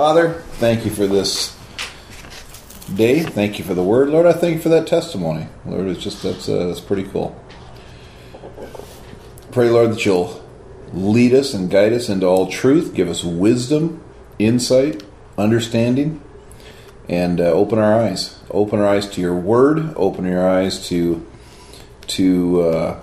[0.00, 1.54] Father, thank you for this
[2.94, 3.20] day.
[3.20, 4.24] Thank you for the word, Lord.
[4.24, 5.88] I thank you for that testimony, Lord.
[5.88, 7.38] It's just that's uh, that's pretty cool.
[9.52, 10.42] Pray, Lord, that you'll
[10.94, 12.94] lead us and guide us into all truth.
[12.94, 14.02] Give us wisdom,
[14.38, 15.02] insight,
[15.36, 16.22] understanding,
[17.06, 18.40] and uh, open our eyes.
[18.50, 19.92] Open our eyes to your word.
[19.96, 21.26] Open your eyes to
[22.06, 23.00] to uh,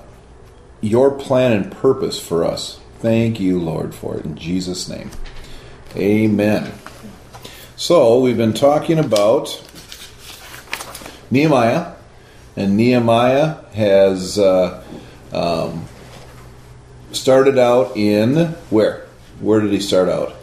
[0.82, 2.80] your plan and purpose for us.
[2.98, 5.12] Thank you, Lord, for it in Jesus' name.
[5.96, 6.74] Amen.
[7.80, 9.64] So we've been talking about
[11.30, 11.94] Nehemiah,
[12.56, 14.84] and Nehemiah has uh,
[15.32, 15.86] um,
[17.12, 19.06] started out in where?
[19.42, 20.34] Where did he start out?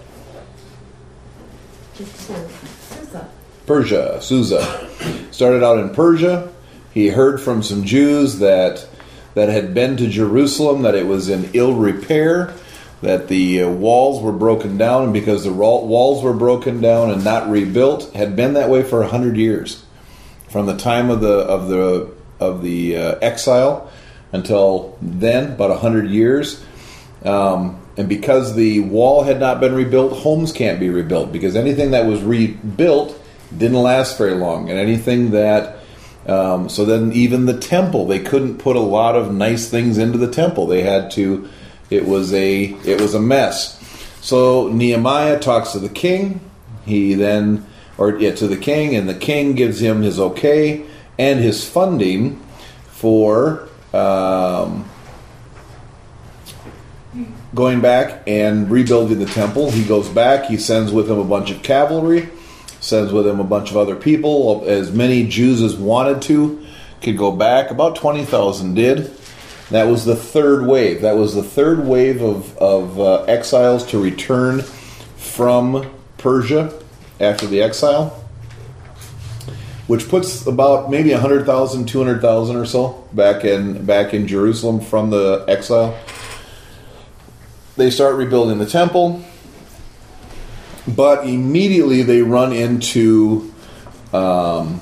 [3.66, 4.88] Persia, Susa.
[5.32, 6.52] Started out in Persia.
[6.92, 8.86] He heard from some Jews that
[9.34, 12.54] that had been to Jerusalem that it was in ill repair,
[13.04, 17.22] that the uh, walls were broken down, and because the walls were broken down and
[17.22, 19.84] not rebuilt, had been that way for a hundred years,
[20.48, 23.90] from the time of the of the of the uh, exile
[24.32, 26.64] until then, about a hundred years.
[27.24, 31.92] Um, and because the wall had not been rebuilt, homes can't be rebuilt because anything
[31.92, 33.18] that was rebuilt
[33.56, 35.76] didn't last very long, and anything that
[36.26, 40.18] um, so then even the temple they couldn't put a lot of nice things into
[40.18, 40.66] the temple.
[40.66, 41.48] They had to.
[41.90, 43.80] It was a it was a mess.
[44.20, 46.40] So Nehemiah talks to the king.
[46.84, 50.84] He then or yeah, to the king, and the king gives him his okay
[51.18, 52.40] and his funding
[52.88, 53.68] for.
[53.92, 54.88] Um,
[57.54, 59.70] going back and rebuilding the temple.
[59.70, 62.28] He goes back, he sends with him a bunch of cavalry,
[62.80, 66.66] sends with him a bunch of other people, as many Jews as wanted to
[67.02, 67.70] could go back.
[67.70, 69.12] About 20,000 did.
[69.70, 71.00] That was the third wave.
[71.00, 74.62] That was the third wave of, of uh, exiles to return
[75.16, 76.72] from Persia
[77.18, 78.10] after the exile,
[79.86, 85.44] which puts about maybe 100,000, 200,000 or so back in back in Jerusalem from the
[85.48, 85.98] exile
[87.76, 89.24] they start rebuilding the temple,
[90.86, 93.52] but immediately they run into
[94.12, 94.80] um,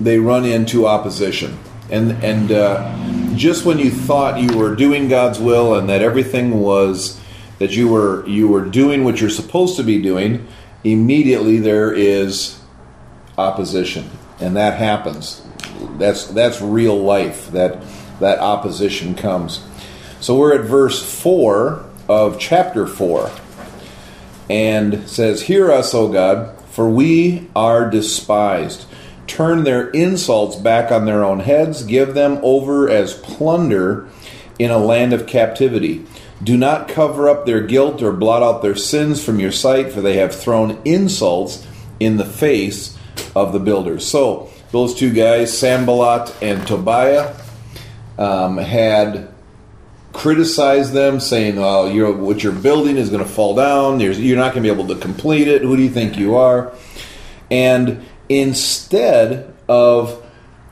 [0.00, 1.58] they run into opposition,
[1.90, 6.60] and and uh, just when you thought you were doing God's will and that everything
[6.60, 7.20] was
[7.58, 10.46] that you were you were doing what you're supposed to be doing,
[10.84, 12.60] immediately there is
[13.36, 14.10] opposition,
[14.40, 15.42] and that happens.
[15.98, 17.50] That's that's real life.
[17.52, 17.82] That
[18.20, 19.64] that opposition comes.
[20.20, 23.30] So we're at verse 4 of chapter 4.
[24.50, 28.86] And says, Hear us, O God, for we are despised.
[29.28, 34.08] Turn their insults back on their own heads, give them over as plunder
[34.58, 36.04] in a land of captivity.
[36.42, 40.00] Do not cover up their guilt or blot out their sins from your sight, for
[40.00, 41.66] they have thrown insults
[42.00, 42.96] in the face
[43.36, 44.06] of the builders.
[44.06, 47.34] So, those two guys, Sanballat and Tobiah,
[48.18, 49.28] um, had
[50.12, 53.98] criticized them, saying, "Oh, you're, what you're building is going to fall down.
[53.98, 55.62] There's, you're not going to be able to complete it.
[55.62, 56.72] Who do you think you are?"
[57.50, 60.24] And instead of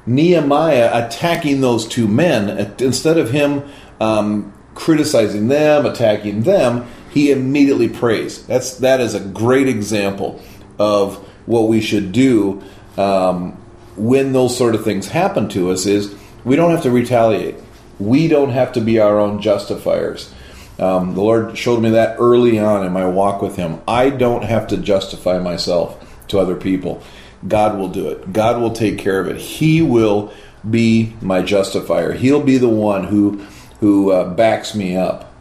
[0.07, 3.65] Nehemiah attacking those two men, instead of him
[4.01, 8.47] um, criticizing them, attacking them, he immediately prays.
[8.47, 10.43] That's that is a great example
[10.79, 12.63] of what we should do
[12.99, 13.53] um,
[13.97, 15.87] when those sort of things happen to us.
[15.87, 17.57] Is we don't have to retaliate
[17.99, 20.33] we don't have to be our own justifiers.
[20.79, 23.81] Um, the Lord showed me that early on in my walk with Him.
[23.89, 27.03] I don't have to justify myself to other people.
[27.49, 28.33] God will do it.
[28.33, 29.37] God will take care of it.
[29.37, 30.33] He will
[30.69, 32.13] be my justifier.
[32.13, 33.45] He'll be the one who
[33.81, 35.33] who uh, backs me up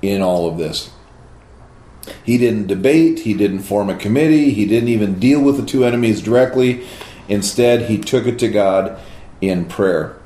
[0.00, 0.90] in all of this.
[2.24, 3.20] He didn't debate.
[3.20, 4.50] He didn't form a committee.
[4.50, 6.86] He didn't even deal with the two enemies directly.
[7.28, 8.98] Instead, he took it to God
[9.40, 10.16] in prayer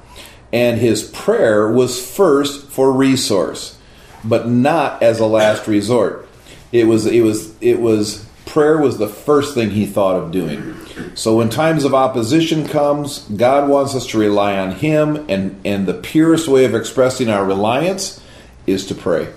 [0.53, 3.79] and his prayer was first for resource,
[4.25, 6.29] but not as a last resort.
[6.73, 10.76] It was it was it was prayer was the first thing he thought of doing.
[11.15, 15.87] So when times of opposition comes, God wants us to rely on him and and
[15.87, 18.23] the purest way of expressing our reliance
[18.67, 19.33] is to pray.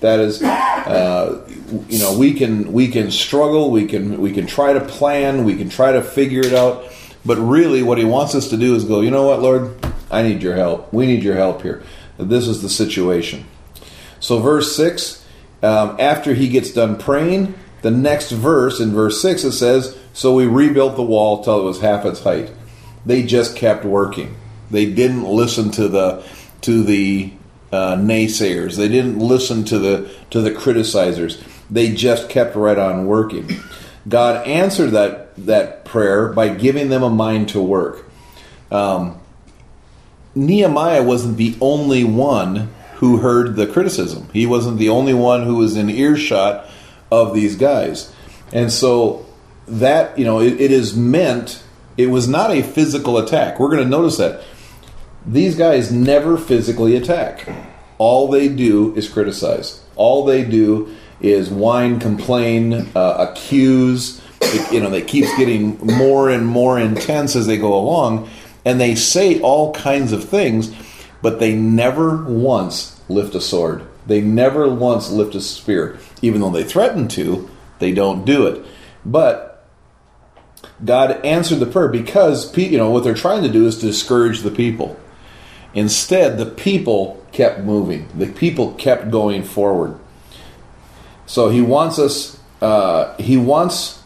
[0.00, 1.48] That is uh,
[1.88, 5.56] you know, we can we can struggle, we can we can try to plan, we
[5.56, 6.84] can try to figure it out,
[7.24, 9.74] but really what he wants us to do is go, you know what, Lord,
[10.10, 10.92] I need your help.
[10.92, 11.82] We need your help here.
[12.18, 13.46] This is the situation.
[14.20, 15.24] So, verse 6,
[15.62, 20.32] um, after he gets done praying, the next verse, in verse 6, it says, So
[20.32, 22.52] we rebuilt the wall till it was half its height.
[23.04, 24.36] They just kept working.
[24.70, 26.24] They didn't listen to the
[26.62, 27.32] to the
[27.72, 28.76] uh, naysayers.
[28.76, 31.42] They didn't listen to the to the criticizers.
[31.68, 33.50] They just kept right on working.
[34.08, 38.08] God answered that that prayer by giving them a mind to work.
[38.70, 39.20] Um,
[40.36, 44.28] Nehemiah wasn't the only one who heard the criticism.
[44.32, 46.68] He wasn't the only one who was in earshot
[47.10, 48.12] of these guys.
[48.52, 49.26] And so
[49.66, 51.62] that, you know, it, it is meant,
[51.96, 53.58] it was not a physical attack.
[53.58, 54.42] We're going to notice that.
[55.26, 57.48] These guys never physically attack.
[57.98, 59.82] All they do is criticize.
[59.96, 64.20] All they do is whine, complain, uh, accuse.
[64.42, 68.28] It, you know, it keeps getting more and more intense as they go along,
[68.64, 70.74] and they say all kinds of things,
[71.22, 73.86] but they never once lift a sword.
[74.06, 77.48] They never once lift a spear, even though they threaten to.
[77.78, 78.64] They don't do it,
[79.04, 79.53] but
[80.82, 84.40] God answered the prayer because you know what they're trying to do is to discourage
[84.40, 84.98] the people.
[85.74, 88.08] Instead, the people kept moving.
[88.16, 89.98] The people kept going forward.
[91.26, 92.38] So he wants us.
[92.60, 94.02] Uh, he wants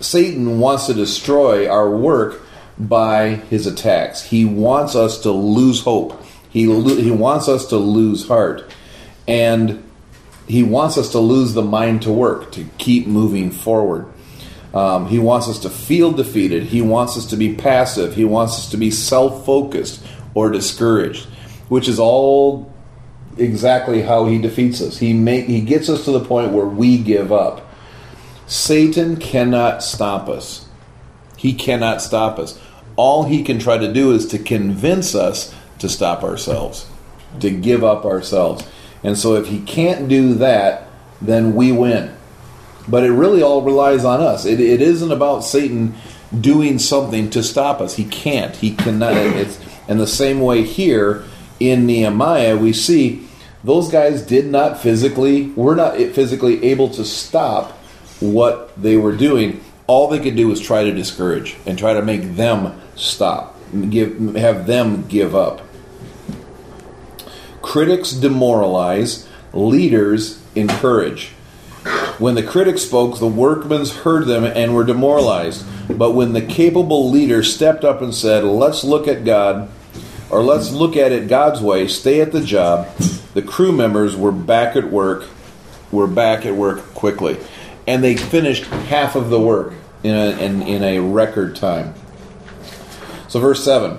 [0.00, 2.42] Satan wants to destroy our work
[2.78, 4.22] by his attacks.
[4.22, 6.22] He wants us to lose hope.
[6.48, 8.70] He he wants us to lose heart,
[9.28, 9.84] and
[10.48, 14.06] he wants us to lose the mind to work to keep moving forward.
[14.74, 16.64] Um, he wants us to feel defeated.
[16.64, 18.14] He wants us to be passive.
[18.14, 21.26] He wants us to be self focused or discouraged,
[21.68, 22.72] which is all
[23.36, 24.98] exactly how he defeats us.
[24.98, 25.12] He
[25.42, 27.66] he gets us to the point where we give up.
[28.46, 30.66] Satan cannot stop us.
[31.36, 32.60] He cannot stop us.
[32.96, 36.86] All he can try to do is to convince us to stop ourselves,
[37.40, 38.66] to give up ourselves.
[39.02, 40.86] And so if he can't do that,
[41.22, 42.14] then we win.
[42.88, 44.44] But it really all relies on us.
[44.44, 45.94] It, it isn't about Satan
[46.38, 47.96] doing something to stop us.
[47.96, 48.54] He can't.
[48.56, 49.14] He cannot.
[49.14, 51.24] It's, and the same way here
[51.58, 53.26] in Nehemiah, we see
[53.62, 57.72] those guys did not physically, were not physically able to stop
[58.20, 59.62] what they were doing.
[59.86, 63.56] All they could do was try to discourage and try to make them stop,
[63.90, 65.62] give, have them give up.
[67.60, 71.32] Critics demoralize, leaders encourage.
[72.18, 75.64] When the critics spoke, the workmen heard them and were demoralized.
[75.96, 79.70] But when the capable leader stepped up and said, Let's look at God,
[80.28, 82.94] or let's look at it God's way, stay at the job,
[83.34, 85.28] the crew members were back at work,
[85.90, 87.38] were back at work quickly.
[87.86, 89.72] And they finished half of the work
[90.02, 91.94] in a, in, in a record time.
[93.28, 93.98] So, verse 7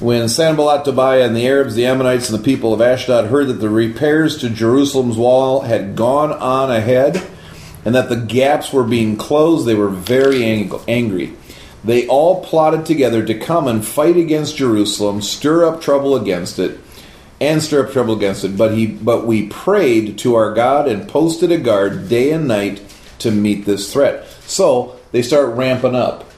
[0.00, 3.54] When Sanballat, Tobiah, and the Arabs, the Ammonites, and the people of Ashdod heard that
[3.54, 7.24] the repairs to Jerusalem's wall had gone on ahead
[7.84, 11.32] and that the gaps were being closed, they were very angry.
[11.84, 16.80] They all plotted together to come and fight against Jerusalem, stir up trouble against it,
[17.40, 18.56] and stir up trouble against it.
[18.56, 22.82] But he but we prayed to our God and posted a guard day and night
[23.18, 24.26] to meet this threat.
[24.46, 26.30] So they start ramping up.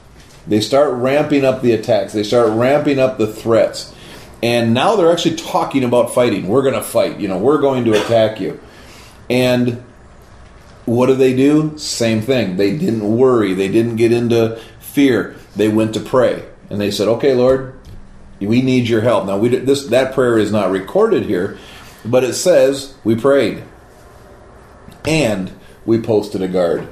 [0.47, 2.13] They start ramping up the attacks.
[2.13, 3.93] They start ramping up the threats.
[4.41, 6.47] And now they're actually talking about fighting.
[6.47, 7.19] We're going to fight.
[7.19, 8.59] You know, we're going to attack you.
[9.29, 9.83] And
[10.85, 11.77] what do they do?
[11.77, 12.55] Same thing.
[12.55, 13.53] They didn't worry.
[13.53, 15.35] They didn't get into fear.
[15.55, 16.45] They went to pray.
[16.69, 17.73] And they said, "Okay, Lord,
[18.39, 21.57] we need your help." Now, we this that prayer is not recorded here,
[22.05, 23.63] but it says we prayed
[25.05, 25.51] and
[25.85, 26.87] we posted a guard.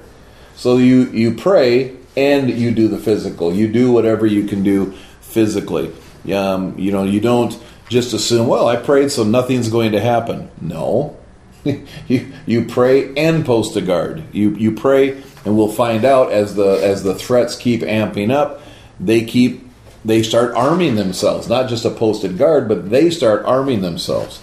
[0.56, 3.54] So you you pray and you do the physical.
[3.54, 4.92] You do whatever you can do
[5.22, 5.94] physically.
[6.34, 7.58] Um, you know, you don't
[7.90, 10.50] just assume, well, I prayed, so nothing's going to happen.
[10.60, 11.18] No,
[11.64, 14.24] you you pray and post a guard.
[14.32, 18.62] You you pray, and we'll find out as the as the threats keep amping up,
[19.00, 19.66] they keep
[20.04, 21.50] they start arming themselves.
[21.50, 24.42] Not just a posted guard, but they start arming themselves.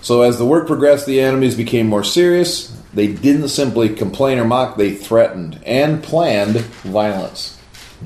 [0.00, 2.76] So as the work progressed, the enemies became more serious.
[2.94, 7.58] They didn't simply complain or mock; they threatened and planned violence.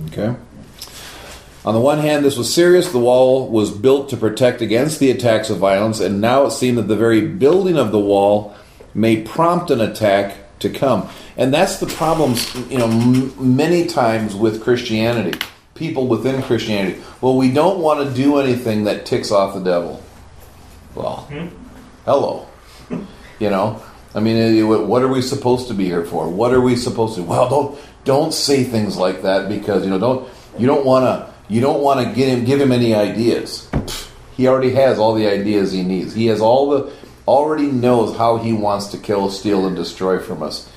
[0.07, 0.35] Okay.
[1.65, 2.91] On the one hand, this was serious.
[2.91, 6.79] The wall was built to protect against the attacks of violence, and now it seemed
[6.79, 8.55] that the very building of the wall
[8.95, 11.09] may prompt an attack to come.
[11.37, 15.39] And that's the problems, you know, m- many times with Christianity.
[15.75, 17.01] People within Christianity.
[17.21, 20.03] Well, we don't want to do anything that ticks off the devil.
[20.95, 21.49] Well, hmm?
[22.05, 22.49] hello.
[23.39, 23.83] You know,
[24.15, 26.29] I mean, eh, what are we supposed to be here for?
[26.29, 27.23] What are we supposed to?
[27.23, 30.29] Well, don't don't say things like that because you know don't
[30.59, 33.69] you don't want to you don't want to get him, give him any ideas.
[34.37, 36.15] He already has all the ideas he needs.
[36.15, 36.93] He has all the
[37.27, 40.71] already knows how he wants to kill, steal, and destroy from us.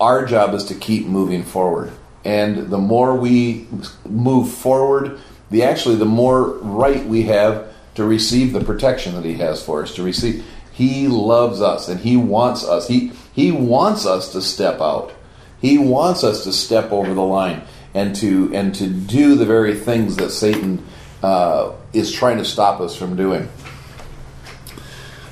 [0.00, 1.92] Our job is to keep moving forward,
[2.24, 3.68] and the more we
[4.04, 9.34] move forward, the actually the more right we have to receive the protection that he
[9.34, 9.94] has for us.
[9.94, 10.44] To receive,
[10.82, 12.88] He loves us and he wants us.
[12.88, 15.12] He he wants us to step out.
[15.60, 17.62] He wants us to step over the line
[17.94, 20.84] and to and to do the very things that Satan
[21.22, 23.48] uh, is trying to stop us from doing.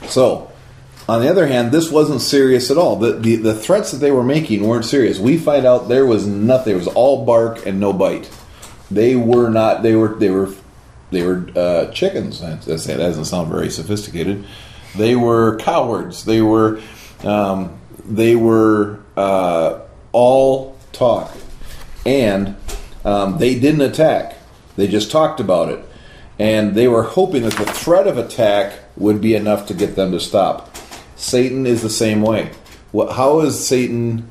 [0.06, 0.52] So,
[1.08, 2.94] on the other hand, this wasn't serious at all.
[2.94, 5.18] The, the, the threats that they were making weren't serious.
[5.18, 6.74] We find out there was nothing.
[6.74, 8.30] It was all bark and no bite.
[8.88, 9.82] They were not.
[9.82, 10.14] They were.
[10.14, 10.54] They were.
[11.10, 12.40] They were uh, chickens.
[12.40, 14.44] That doesn't sound very sophisticated.
[14.96, 16.24] They were cowards.
[16.24, 16.80] They were.
[17.22, 19.80] Um, they were uh,
[20.12, 21.32] all talk,
[22.04, 22.56] and
[23.04, 24.36] um, they didn't attack.
[24.76, 25.84] They just talked about it,
[26.38, 30.12] and they were hoping that the threat of attack would be enough to get them
[30.12, 30.74] to stop.
[31.16, 32.50] Satan is the same way.
[32.92, 34.30] What, how is Satan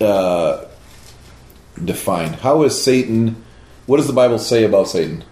[0.00, 0.64] uh,
[1.82, 2.36] defined?
[2.36, 3.44] How is Satan?
[3.86, 5.22] What does the Bible say about Satan?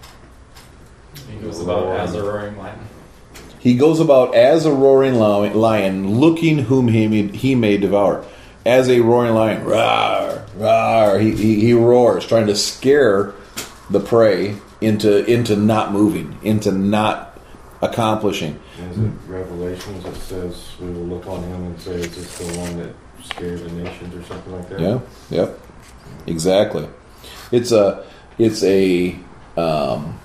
[1.29, 2.79] It was about as a roaring lion.
[3.63, 8.25] He goes about as a roaring lion, looking whom he may, he may devour.
[8.65, 11.17] As a roaring lion, roar, roar.
[11.17, 13.33] He, he, he roars, trying to scare
[13.89, 17.39] the prey into into not moving, into not
[17.81, 18.59] accomplishing.
[18.91, 22.59] Is it Revelations that says we will look on him and say, "Is this the
[22.59, 22.93] one that
[23.23, 24.79] scared the nations?" or something like that?
[24.81, 24.99] Yeah.
[25.29, 25.59] Yep.
[26.27, 26.87] Exactly.
[27.51, 28.05] It's a.
[28.37, 29.17] It's a.
[29.55, 30.19] Um,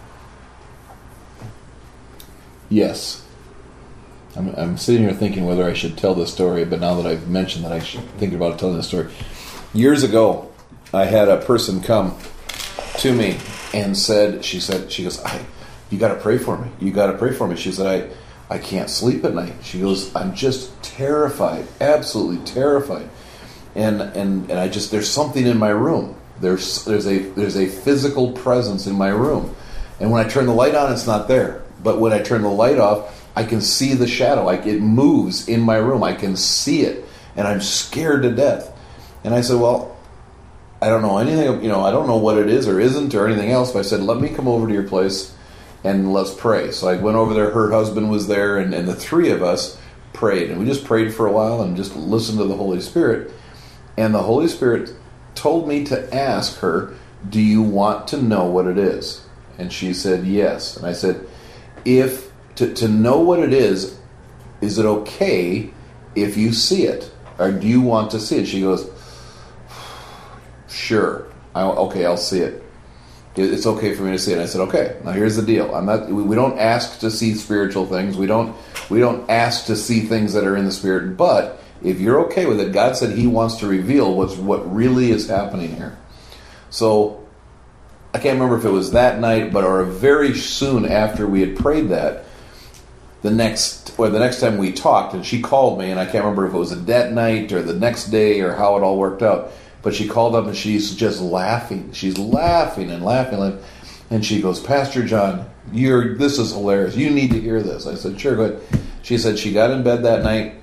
[2.69, 3.25] yes.
[4.37, 7.29] I'm, I'm sitting here thinking whether I should tell this story, but now that I've
[7.29, 9.09] mentioned that I should think about telling this story.
[9.75, 10.51] Years ago,
[10.93, 12.17] I had a person come
[12.99, 13.39] to me
[13.75, 15.45] and said, she said, she goes, I,
[15.91, 16.71] you got to pray for me.
[16.81, 17.57] You got to pray for me.
[17.57, 18.11] She said,
[18.51, 19.55] I, I can't sleep at night.
[19.63, 23.09] She goes, I'm just terrified, absolutely terrified.
[23.75, 26.17] And, and, and I just, there's something in my room.
[26.41, 29.55] There's, there's a, there's a physical presence in my room.
[30.01, 31.63] And when I turn the light on, it's not there.
[31.83, 34.45] But when I turn the light off, I can see the shadow.
[34.45, 36.03] Like it moves in my room.
[36.03, 37.05] I can see it.
[37.37, 38.77] And I'm scared to death.
[39.23, 39.97] And I said, Well,
[40.81, 43.27] I don't know anything, you know, I don't know what it is or isn't or
[43.27, 45.35] anything else, but I said, let me come over to your place
[45.83, 46.71] and let's pray.
[46.71, 49.79] So I went over there, her husband was there, and, and the three of us
[50.13, 50.51] prayed.
[50.51, 53.33] And we just prayed for a while and just listened to the Holy Spirit.
[53.97, 54.93] And the Holy Spirit
[55.35, 56.95] told me to ask her,
[57.29, 59.25] Do you want to know what it is?
[59.57, 60.77] And she said, Yes.
[60.77, 61.27] And I said,
[61.85, 62.28] If
[62.59, 63.99] to, to know what it is,
[64.61, 65.71] is it okay
[66.15, 67.11] if you see it?
[67.39, 68.47] Or do you want to see it?
[68.47, 68.91] She goes,
[70.69, 71.27] Sure.
[71.55, 72.63] I, okay, I'll see it.
[73.37, 74.41] It's okay for me to see it.
[74.41, 74.99] I said, okay.
[75.05, 75.73] Now here's the deal.
[75.73, 76.09] I'm not.
[76.09, 78.17] We don't ask to see spiritual things.
[78.17, 78.57] We don't.
[78.91, 81.17] We don't ask to see things that are in the spirit.
[81.17, 85.13] But if you're okay with it, God said He wants to reveal what's what really
[85.13, 85.97] is happening here.
[86.71, 87.25] So
[88.13, 91.57] I can't remember if it was that night, but or very soon after we had
[91.57, 92.25] prayed that,
[93.23, 96.25] the next or the next time we talked, and she called me, and I can't
[96.25, 98.99] remember if it was a that night or the next day or how it all
[98.99, 99.53] worked out.
[99.83, 101.93] But she called up and she's just laughing.
[101.93, 103.61] She's laughing and laughing.
[104.11, 106.97] And she goes, Pastor John, you're this is hilarious.
[106.97, 107.87] You need to hear this.
[107.87, 108.83] I said, Sure, go ahead.
[109.03, 110.57] She said she got in bed that night.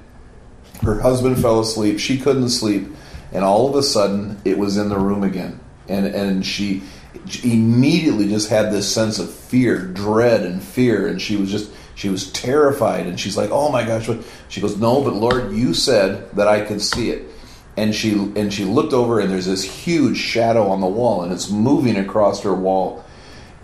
[0.81, 1.99] Her husband fell asleep.
[1.99, 2.87] She couldn't sleep.
[3.31, 5.59] And all of a sudden, it was in the room again.
[5.87, 6.83] And, and she
[7.43, 11.07] immediately just had this sense of fear, dread, and fear.
[11.07, 13.07] And she was just, she was terrified.
[13.07, 14.09] And she's like, Oh my gosh.
[14.49, 17.31] She goes, No, but Lord, you said that I could see it
[17.77, 21.31] and she and she looked over and there's this huge shadow on the wall and
[21.31, 23.03] it's moving across her wall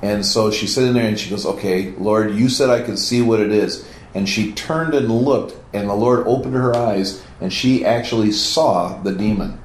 [0.01, 3.21] and so she's sitting there and she goes okay lord you said i could see
[3.21, 7.53] what it is and she turned and looked and the lord opened her eyes and
[7.53, 9.59] she actually saw the demon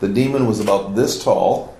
[0.00, 1.76] the demon was about this tall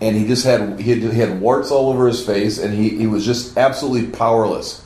[0.00, 2.90] and he just had he had, he had warts all over his face and he,
[2.90, 4.84] he was just absolutely powerless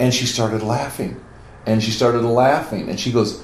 [0.00, 1.22] and she started laughing
[1.66, 3.40] and she started laughing and she goes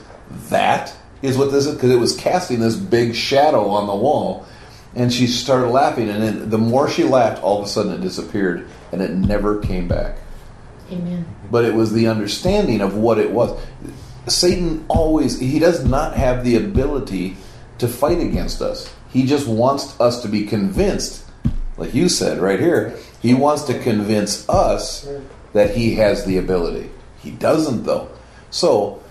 [0.49, 4.47] that is what this is because it was casting this big shadow on the wall.
[4.95, 8.01] And she started laughing, and then the more she laughed, all of a sudden it
[8.01, 10.17] disappeared, and it never came back.
[10.91, 11.27] Amen.
[11.51, 13.61] But it was the understanding of what it was.
[14.27, 17.37] Satan always, he does not have the ability
[17.79, 18.93] to fight against us.
[19.11, 21.25] He just wants us to be convinced,
[21.77, 25.07] like you said right here, he wants to convince us
[25.57, 26.91] that he has the ability.
[27.23, 28.11] He doesn't, though.
[28.51, 29.03] So,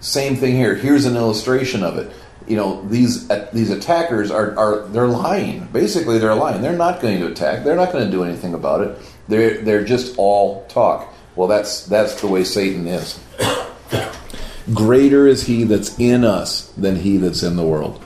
[0.00, 0.74] same thing here.
[0.74, 2.10] Here's an illustration of it.
[2.48, 5.66] You know, these uh, these attackers are, are they're lying.
[5.66, 6.62] Basically, they're lying.
[6.62, 7.64] They're not going to attack.
[7.64, 8.98] They're not going to do anything about it.
[9.28, 11.12] They're they're just all talk.
[11.36, 13.20] Well, that's that's the way Satan is.
[14.74, 18.02] Greater is he that's in us than he that's in the world.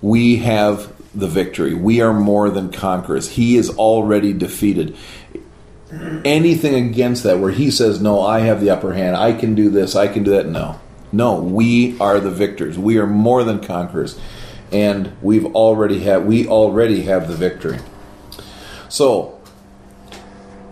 [0.00, 1.74] We have the victory.
[1.74, 3.28] We are more than conquerors.
[3.30, 4.96] He is already defeated.
[6.24, 9.70] Anything against that where he says, No, I have the upper hand, I can do
[9.70, 10.46] this, I can do that.
[10.46, 10.80] No.
[11.10, 12.78] No, we are the victors.
[12.78, 14.18] We are more than conquerors.
[14.70, 17.78] And we've already had we already have the victory.
[18.90, 19.40] So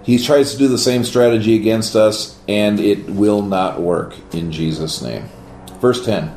[0.03, 4.53] he tries to do the same strategy against us, and it will not work in
[4.53, 5.29] Jesus' name.
[5.81, 6.35] Verse 10.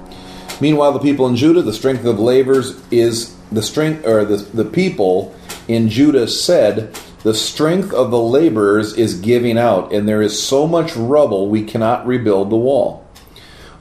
[0.61, 4.37] Meanwhile, the people in Judah, the strength of the laborers is the strength, or the,
[4.37, 5.35] the people
[5.67, 10.65] in Judah said, The strength of the laborers is giving out, and there is so
[10.65, 13.05] much rubble we cannot rebuild the wall.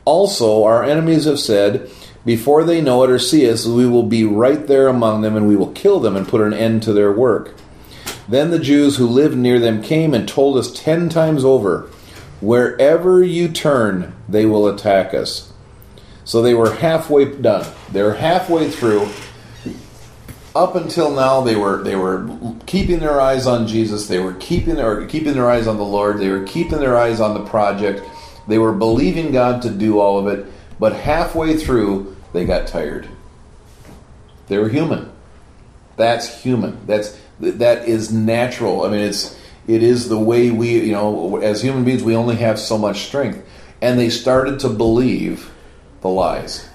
[0.04, 1.88] Also, our enemies have said,
[2.25, 5.47] Before they know it or see us, we will be right there among them, and
[5.47, 7.54] we will kill them and put an end to their work.
[8.28, 11.88] Then the Jews who lived near them came and told us ten times over,
[12.40, 15.52] Wherever you turn, they will attack us.
[16.25, 17.66] So they were halfway done.
[17.90, 19.09] They're halfway through.
[20.58, 22.28] Up until now, they were they were
[22.66, 24.08] keeping their eyes on Jesus.
[24.08, 26.18] They were keeping their keeping their eyes on the Lord.
[26.18, 28.02] They were keeping their eyes on the project.
[28.48, 30.46] They were believing God to do all of it.
[30.80, 33.08] But halfway through, they got tired.
[34.48, 35.12] They were human.
[35.96, 36.84] That's human.
[36.88, 38.82] That's that is natural.
[38.82, 39.38] I mean, it's
[39.68, 43.06] it is the way we you know as human beings we only have so much
[43.06, 43.48] strength,
[43.80, 45.52] and they started to believe
[46.00, 46.68] the lies.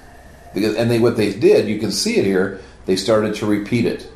[0.54, 3.86] Because, and they, what they did, you can see it here, they started to repeat
[3.86, 4.12] it.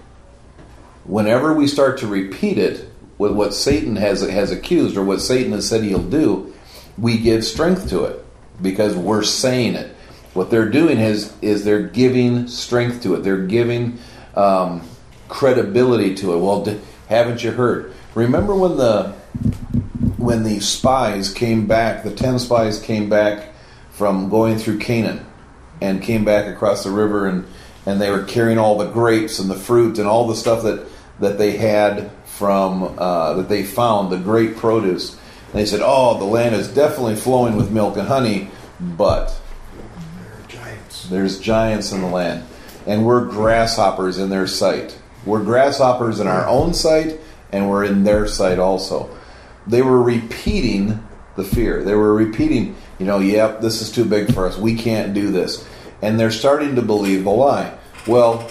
[1.06, 5.52] Whenever we start to repeat it, with what Satan has, has accused or what Satan
[5.54, 6.54] has said he'll do,
[6.98, 8.24] we give strength to it
[8.62, 9.96] because we're saying it.
[10.34, 13.24] What they're doing is, is they're giving strength to it.
[13.24, 13.98] They're giving
[14.36, 14.88] um,
[15.30, 16.38] credibility to it.
[16.38, 17.94] Well, haven't you heard?
[18.14, 19.16] Remember when the
[20.18, 23.54] when the spies came back, the ten spies came back
[23.92, 25.26] from going through Canaan
[25.82, 27.46] and came back across the river and,
[27.88, 30.86] and they were carrying all the grapes and the fruit and all the stuff that,
[31.20, 35.14] that they had from uh, that they found the great produce.
[35.14, 39.40] And they said, "Oh, the land is definitely flowing with milk and honey, but
[40.48, 41.08] giants.
[41.10, 42.46] there's giants in the land,
[42.86, 45.00] and we're grasshoppers in their sight.
[45.26, 47.20] We're grasshoppers in our own sight,
[47.52, 49.10] and we're in their sight also."
[49.66, 51.04] They were repeating
[51.36, 51.84] the fear.
[51.84, 54.58] They were repeating you know, yep, this is too big for us.
[54.58, 55.68] We can't do this.
[56.02, 57.77] And they're starting to believe the lie.
[58.08, 58.50] Well,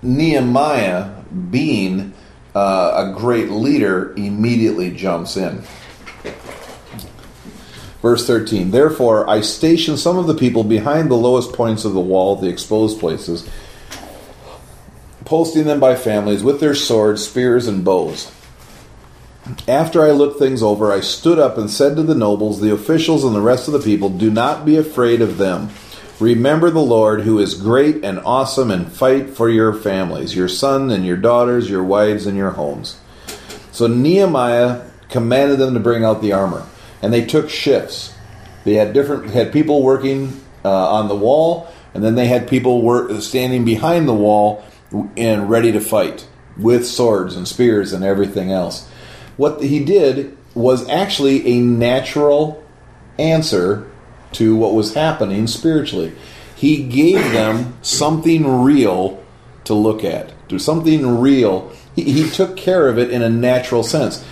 [0.00, 1.10] Nehemiah,
[1.50, 2.14] being
[2.54, 5.64] uh, a great leader, immediately jumps in.
[8.00, 12.00] Verse 13 Therefore, I stationed some of the people behind the lowest points of the
[12.00, 13.48] wall, the exposed places,
[15.24, 18.30] posting them by families with their swords, spears, and bows.
[19.66, 23.24] After I looked things over, I stood up and said to the nobles, the officials,
[23.24, 25.70] and the rest of the people, Do not be afraid of them.
[26.20, 30.92] Remember the Lord, who is great and awesome, and fight for your families, your sons
[30.92, 32.98] and your daughters, your wives and your homes.
[33.72, 36.66] So Nehemiah commanded them to bring out the armor,
[37.02, 38.14] and they took shifts.
[38.64, 42.82] They had different had people working uh, on the wall, and then they had people
[42.82, 44.64] work, standing behind the wall
[45.16, 48.88] and ready to fight with swords and spears and everything else
[49.36, 52.62] what he did was actually a natural
[53.18, 53.90] answer
[54.34, 56.12] to what was happening spiritually.
[56.54, 59.22] He gave them something real
[59.64, 61.72] to look at, to something real.
[61.94, 64.24] He, he, took care of it in a natural sense.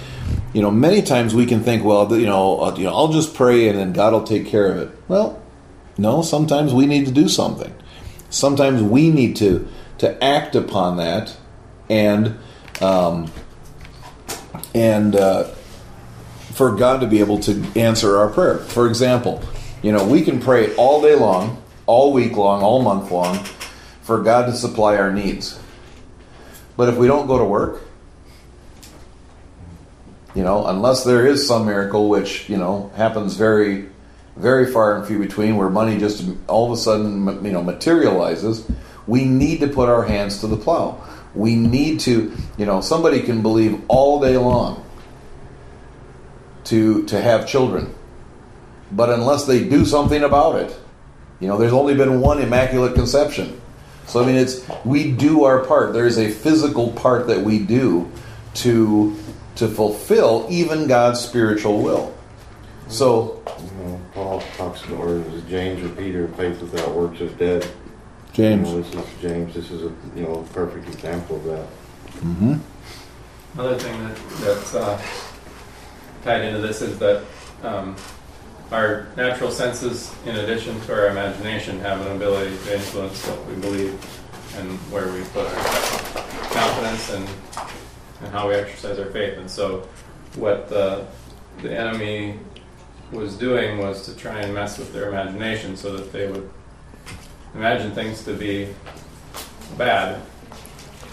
[0.53, 3.35] You know, many times we can think, well, you know, uh, you know, I'll just
[3.35, 4.91] pray and then God will take care of it.
[5.09, 5.43] Well,
[5.99, 6.23] no.
[6.23, 7.75] Sometimes we need to do something.
[8.31, 11.37] Sometimes we need to to act upon that
[11.89, 12.39] and
[12.81, 13.31] um,
[14.75, 15.45] and uh,
[16.53, 18.59] for God to be able to answer our prayer.
[18.59, 19.43] For example,
[19.83, 23.45] you know, we can pray all day long, all week long, all month long
[24.03, 25.59] for God to supply our needs.
[26.77, 27.83] But if we don't go to work,
[30.35, 33.89] you know, unless there is some miracle, which, you know, happens very,
[34.37, 38.67] very far and few between, where money just all of a sudden, you know, materializes,
[39.07, 41.03] we need to put our hands to the plow.
[41.35, 44.85] We need to, you know, somebody can believe all day long
[46.65, 47.95] to to have children.
[48.93, 50.79] But unless they do something about it,
[51.41, 53.61] you know, there's only been one immaculate conception.
[54.07, 55.93] So I mean it's we do our part.
[55.93, 58.11] There is a physical part that we do
[58.55, 59.17] to
[59.57, 62.15] to fulfill even God's spiritual will.
[62.89, 67.67] So you know, Paul talks about or James or Peter, faith without works is dead.
[68.33, 68.69] James.
[68.69, 69.55] You know, this is James.
[69.55, 71.67] This is a you know perfect example of that.
[72.21, 72.55] Mm-hmm.
[73.55, 75.03] Another thing that that's uh,
[76.25, 77.25] tied into this is that
[77.63, 77.97] um,
[78.73, 83.55] our natural senses, in addition to our imagination, have an ability to influence what we
[83.57, 83.93] believe
[84.57, 87.29] and where we put our confidence and
[88.21, 89.39] and how we exercise our faith.
[89.39, 89.89] And so,
[90.37, 91.07] what the
[91.61, 92.39] the enemy
[93.11, 96.49] was doing was to try and mess with their imagination so that they would
[97.55, 98.69] imagine things to be
[99.77, 100.21] bad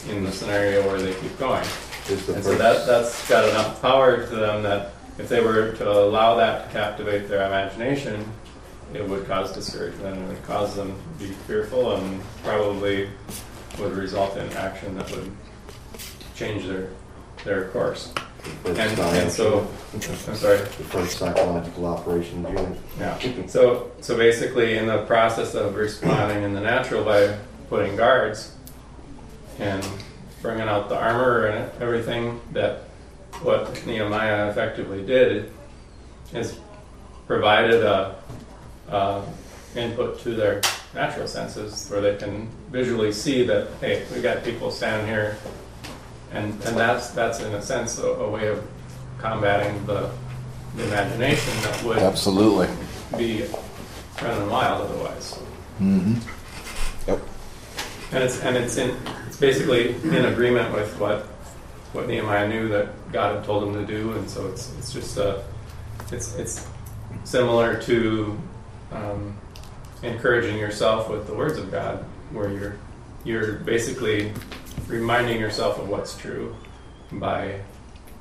[0.08, 1.65] in the scenario where they keep going.
[2.08, 5.92] The And so that, that's got enough power to them that if they were to
[5.92, 8.26] allow that to captivate their imagination,
[8.94, 13.10] it would cause discouragement and it would cause them to be fearful and probably
[13.78, 15.32] would result in action that would
[16.36, 16.90] change their,
[17.44, 18.14] their course.
[18.66, 20.60] And, and so, I'm sorry.
[20.60, 22.78] The first psychological operation, June.
[22.98, 23.46] Yeah.
[23.48, 28.56] So, so basically, in the process of responding in the natural by putting guards
[29.60, 29.86] and
[30.42, 32.88] bringing out the armor and everything, that
[33.41, 35.52] what Nehemiah effectively did
[36.34, 36.60] is
[37.28, 38.15] provided a,
[38.89, 39.23] a
[39.75, 40.62] input to their
[40.93, 45.38] natural senses where they can visually see that hey, we got people standing here,
[46.32, 48.65] and and that's that's in a sense a, a way of
[49.19, 50.10] combating the,
[50.75, 52.67] the imagination that would Absolutely.
[53.17, 53.45] be
[54.21, 55.39] running wild otherwise.
[55.80, 57.10] Mm-hmm.
[57.10, 57.21] Yep.
[58.12, 58.95] And it's and it's in
[59.28, 61.28] it's basically in agreement with what
[61.93, 65.17] what Nehemiah knew that God had told him to do, and so it's it's just
[65.17, 65.41] uh
[66.12, 66.67] it's it's
[67.23, 68.39] similar to
[68.91, 69.36] um,
[70.04, 72.75] encouraging yourself with the words of God, where you're
[73.23, 74.32] you're basically
[74.88, 76.56] reminding yourself of what's true
[77.12, 77.60] by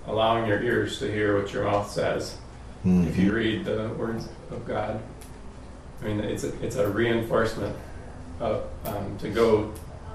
[0.07, 2.37] allowing your ears to hear what your mouth says.
[3.09, 5.01] If you read the words of God,
[6.01, 7.77] I mean, it's a, it's a reinforcement
[8.41, 9.73] of, um, to go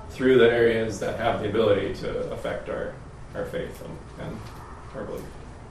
[0.10, 2.94] through the areas that have the ability to affect our,
[3.36, 4.40] our faith and, and
[4.96, 5.24] our belief.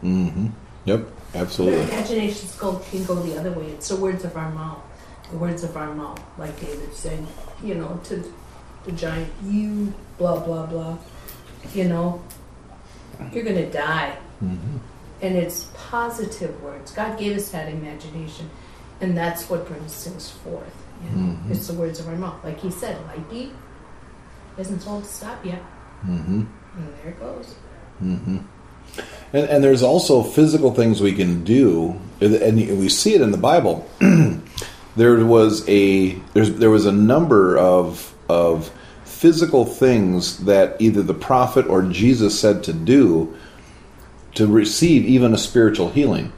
[0.03, 0.47] Mm-hmm.
[0.85, 1.07] Yep.
[1.35, 1.83] Absolutely.
[1.85, 3.67] Imaginations go, can go the other way.
[3.69, 4.83] It's the words of our mouth.
[5.31, 7.25] The words of our mouth, like David said,
[7.63, 8.23] you know, to
[8.85, 10.99] the giant, you blah blah blah.
[11.73, 12.23] You know,
[13.33, 14.17] you're gonna die.
[14.45, 14.77] Mm-hmm.
[15.23, 16.91] And it's positive words.
[16.93, 18.51] God gave us that imagination,
[19.01, 20.75] and that's what brings things forth.
[21.05, 21.51] You know, Mhm.
[21.51, 22.43] it's the words of our mouth.
[22.45, 23.57] Like he said, lightning
[24.59, 25.63] isn't told to stop yet,
[26.05, 26.43] Mm-hmm.
[26.77, 27.55] And there it goes.
[28.03, 28.39] Mm-hmm.
[29.33, 33.39] And, and there's also physical things we can do, and we see it in the
[33.39, 33.89] Bible.
[34.97, 38.71] there was a there's there was a number of of
[39.05, 43.37] physical things that either the prophet or Jesus said to do
[44.35, 46.33] to receive even a spiritual healing.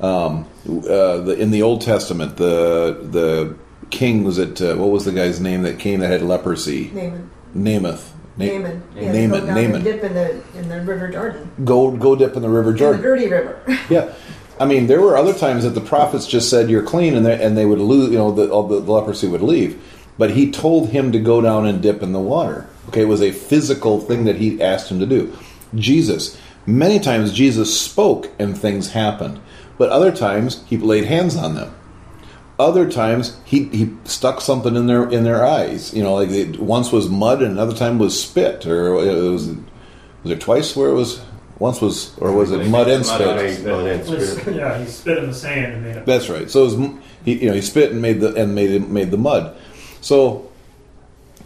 [0.00, 3.56] Um, uh, the, in the Old Testament, the the
[3.90, 6.90] king was it uh, what was the guy's name that came that had leprosy?
[6.92, 7.30] Naaman.
[7.54, 8.10] Namath.
[8.38, 8.82] Na- Naaman.
[8.94, 9.74] Yeah, Naaman, Go down Naaman.
[9.76, 11.50] and dip in the in the River Jordan.
[11.64, 13.02] Go go dip in the River In the Jordan.
[13.02, 13.58] dirty river.
[13.90, 14.12] Yeah,
[14.60, 17.42] I mean, there were other times that the prophets just said you're clean, and they,
[17.42, 19.80] and they would lose, you know, the, all the, the leprosy would leave.
[20.18, 22.66] But he told him to go down and dip in the water.
[22.88, 25.36] Okay, it was a physical thing that he asked him to do.
[25.74, 29.40] Jesus, many times Jesus spoke and things happened,
[29.76, 31.74] but other times he laid hands on them.
[32.58, 35.92] Other times he, he stuck something in their in their eyes.
[35.92, 39.48] You know, like it once was mud and another time was spit, or it was
[40.22, 41.22] was it twice where it was
[41.58, 43.26] once was or was it mud and spit?
[43.26, 46.06] Mud and It yeah, he spit in the sand and made it.
[46.06, 46.50] That's right.
[46.50, 46.90] So it was,
[47.24, 49.56] he, you know, he spit and made the and made made the mud.
[50.00, 50.50] So,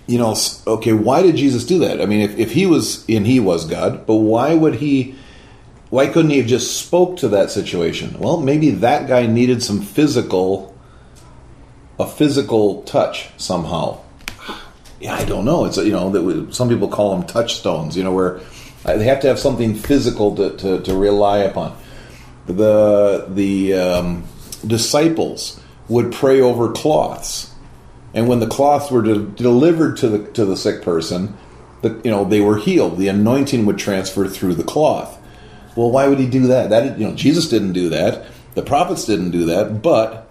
[0.07, 2.01] you know, okay, why did Jesus do that?
[2.01, 5.17] I mean, if, if he was and he was God, but why would he?
[5.91, 8.17] Why couldn't he have just spoke to that situation?
[8.21, 10.73] Well, maybe that guy needed some physical,
[12.01, 14.01] a physical touch somehow.
[15.01, 15.67] Yeah, I don't know.
[15.67, 17.97] It's you know that we- some people call them touchstones.
[17.97, 18.41] You know, where
[18.85, 21.77] uh, they have to have something physical to, to, to rely upon
[22.47, 24.25] the the um,
[24.67, 27.53] disciples would pray over cloths,
[28.15, 31.37] and when the cloths were de- delivered to the to the sick person,
[31.83, 32.99] the, you know they were healed.
[32.99, 35.19] The anointing would transfer through the cloth.
[35.77, 36.71] Well, why would he do that?
[36.71, 38.27] That you know Jesus didn't do that.
[38.55, 40.29] The prophets didn't do that, but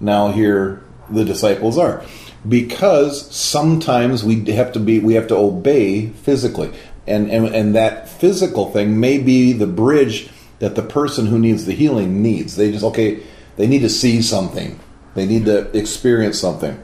[0.00, 2.04] now here the disciples are.
[2.48, 6.72] Because sometimes we have to be we have to obey physically.
[7.06, 11.66] And and, and that physical thing may be the bridge that the person who needs
[11.66, 12.56] the healing needs.
[12.56, 13.22] They just okay
[13.56, 14.78] they need to see something.
[15.14, 16.82] They need to experience something.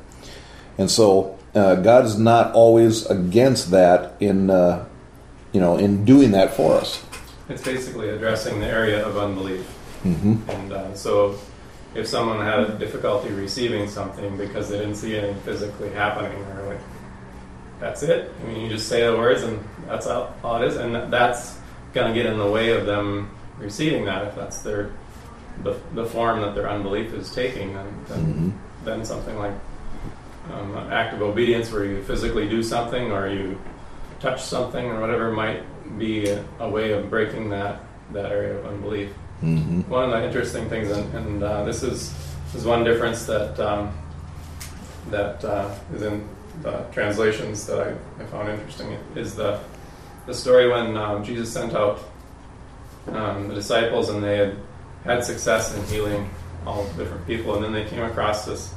[0.77, 4.87] And so uh, god is not always against that in uh,
[5.53, 7.05] you know in doing that for us.
[7.49, 9.67] It's basically addressing the area of unbelief.
[10.03, 11.39] hmm And uh, so,
[11.95, 16.81] if someone had difficulty receiving something because they didn't see anything physically happening, or like,
[17.81, 18.33] that's it.
[18.43, 21.59] I mean, you just say the words, and that's all, all it is, and that's
[21.93, 24.91] going to get in the way of them receiving that if that's their
[25.63, 27.75] the, the form that their unbelief is taking.
[27.75, 28.51] Then, then, hmm
[28.85, 29.55] then something like
[30.53, 33.59] um, an act of obedience, where you physically do something or you
[34.21, 35.63] touch something or whatever, might
[35.99, 37.81] be a, a way of breaking that
[38.13, 39.11] that area of unbelief.
[39.45, 42.15] Hmm One of the interesting things, and, and uh, this is
[42.55, 43.93] is one difference that um,
[45.11, 46.27] that uh, is in
[46.63, 49.61] the translations that I, I found interesting is the
[50.27, 52.01] the story when um, Jesus sent out
[53.09, 54.57] um, the disciples and they had
[55.05, 56.31] had success in healing
[56.67, 58.73] all different people, and then they came across this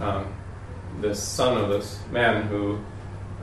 [0.00, 0.32] um,
[1.00, 2.78] this son of this man who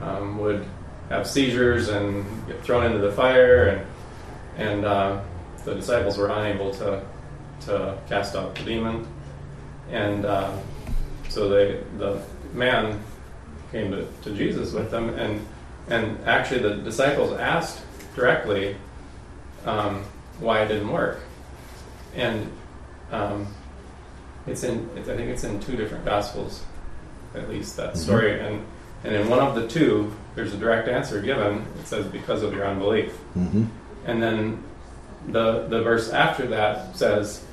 [0.00, 0.64] um, would
[1.10, 3.86] have seizures and get thrown into the fire, and
[4.56, 5.20] and uh,
[5.64, 7.02] the disciples were unable to
[7.60, 9.06] to cast out the demon,
[9.90, 10.56] and uh,
[11.28, 12.20] so they the
[12.52, 13.00] man
[13.72, 15.46] came to, to Jesus with them, and
[15.88, 17.80] and actually the disciples asked
[18.14, 18.76] directly
[19.64, 20.04] um,
[20.40, 21.20] why it didn't work,
[22.14, 22.50] and
[23.10, 23.46] um,
[24.46, 26.62] it's in it's, I think it's in two different gospels,
[27.34, 28.64] at least that story, and
[29.04, 31.64] and in one of the two there's a direct answer given.
[31.80, 33.64] It says because of your unbelief, hmm
[34.06, 34.62] and then
[35.28, 37.44] the the verse after that says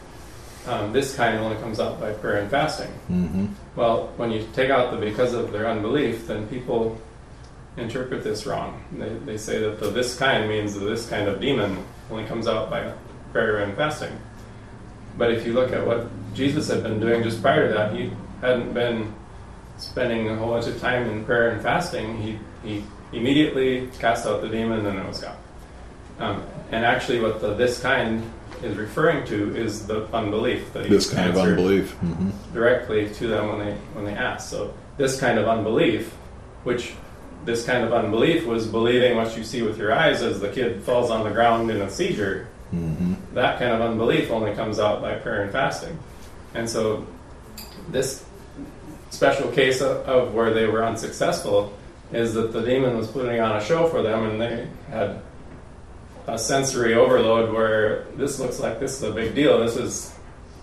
[0.68, 2.92] um, this kind only comes out by prayer and fasting.
[3.08, 7.00] hmm Well, when you take out the because of their unbelief, then people
[7.78, 8.84] interpret this wrong.
[8.92, 12.48] They, they say that the this kind means that this kind of demon only comes
[12.48, 12.94] out by
[13.32, 14.12] prayer and fasting.
[15.18, 18.12] But if you look at what Jesus had been doing just prior to that, he
[18.42, 19.14] hadn't been
[19.78, 22.22] spending a whole bunch of time in prayer and fasting.
[22.22, 25.38] He, he immediately cast out the demon and it was gone.
[26.20, 28.24] Um, and actually, what the this kind
[28.64, 31.92] is referring to is the unbelief that he This kind of unbelief.
[31.94, 34.50] hmm directly to them when they when they asked.
[34.50, 36.12] So this kind of unbelief,
[36.64, 36.94] which
[37.46, 40.84] this kind of unbelief was believing what you see with your eyes as the kid
[40.84, 42.48] falls on the ground in a seizure.
[42.72, 45.98] hmm That kind of unbelief only comes out by prayer and fasting.
[46.54, 47.08] And so
[47.90, 48.24] this
[49.10, 51.74] special case of, of where they were unsuccessful
[52.14, 55.22] is that the demon was putting on a show for them and they had
[56.28, 59.60] a sensory overload where this looks like this is a big deal.
[59.60, 60.16] This is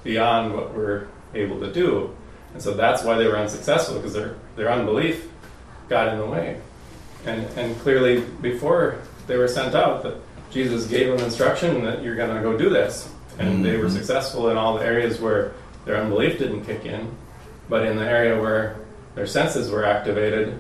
[0.05, 2.15] beyond what we're able to do.
[2.53, 5.29] And so that's why they were unsuccessful because their, their unbelief
[5.89, 6.61] got in the way.
[7.27, 10.17] And, and clearly, before they were sent out, that
[10.51, 13.13] Jesus gave them instruction that you're going to go do this.
[13.39, 13.97] And they were mm-hmm.
[13.97, 15.53] successful in all the areas where
[15.85, 17.11] their unbelief didn't kick in,
[17.69, 18.77] but in the area where
[19.15, 20.59] their senses were activated,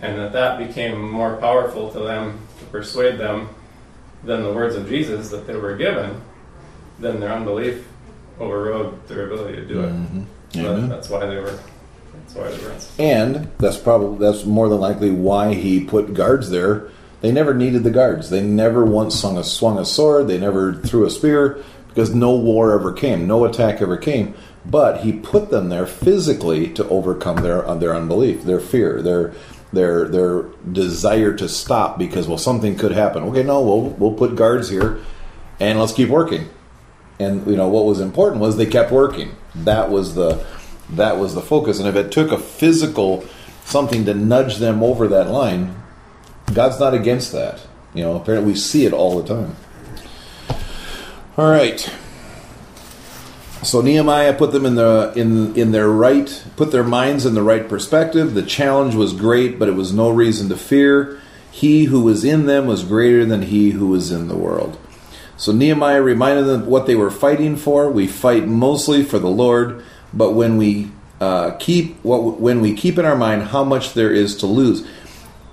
[0.00, 3.48] and that that became more powerful to them to persuade them
[4.24, 6.20] than the words of Jesus that they were given,
[6.98, 7.86] then their unbelief
[8.38, 9.92] overrode their ability to do it.
[9.92, 10.24] Mhm.
[10.54, 11.58] So that's why they were.
[12.14, 12.72] That's why they were.
[12.98, 16.84] And that's probably that's more than likely why he put guards there.
[17.20, 18.30] They never needed the guards.
[18.30, 20.26] They never once swung a, swung a sword.
[20.26, 21.58] They never threw a spear
[21.88, 24.34] because no war ever came, no attack ever came.
[24.64, 29.32] But he put them there physically to overcome their their unbelief, their fear, their
[29.72, 33.22] their their desire to stop because well something could happen.
[33.24, 35.00] Okay, no, we'll we'll put guards here,
[35.58, 36.48] and let's keep working.
[37.18, 39.34] And you know what was important was they kept working.
[39.54, 40.44] That was the
[40.90, 41.78] that was the focus.
[41.78, 43.24] And if it took a physical
[43.64, 45.82] something to nudge them over that line,
[46.52, 47.60] God's not against that.
[47.94, 49.56] You know, apparently we see it all the time.
[51.36, 51.90] All right.
[53.62, 57.44] So Nehemiah put them in the in in their right, put their minds in the
[57.44, 58.34] right perspective.
[58.34, 61.20] The challenge was great, but it was no reason to fear.
[61.52, 64.78] He who was in them was greater than he who was in the world.
[65.36, 67.90] So Nehemiah reminded them what they were fighting for.
[67.90, 72.98] We fight mostly for the Lord, but when we uh, keep what when we keep
[72.98, 74.84] in our mind how much there is to lose,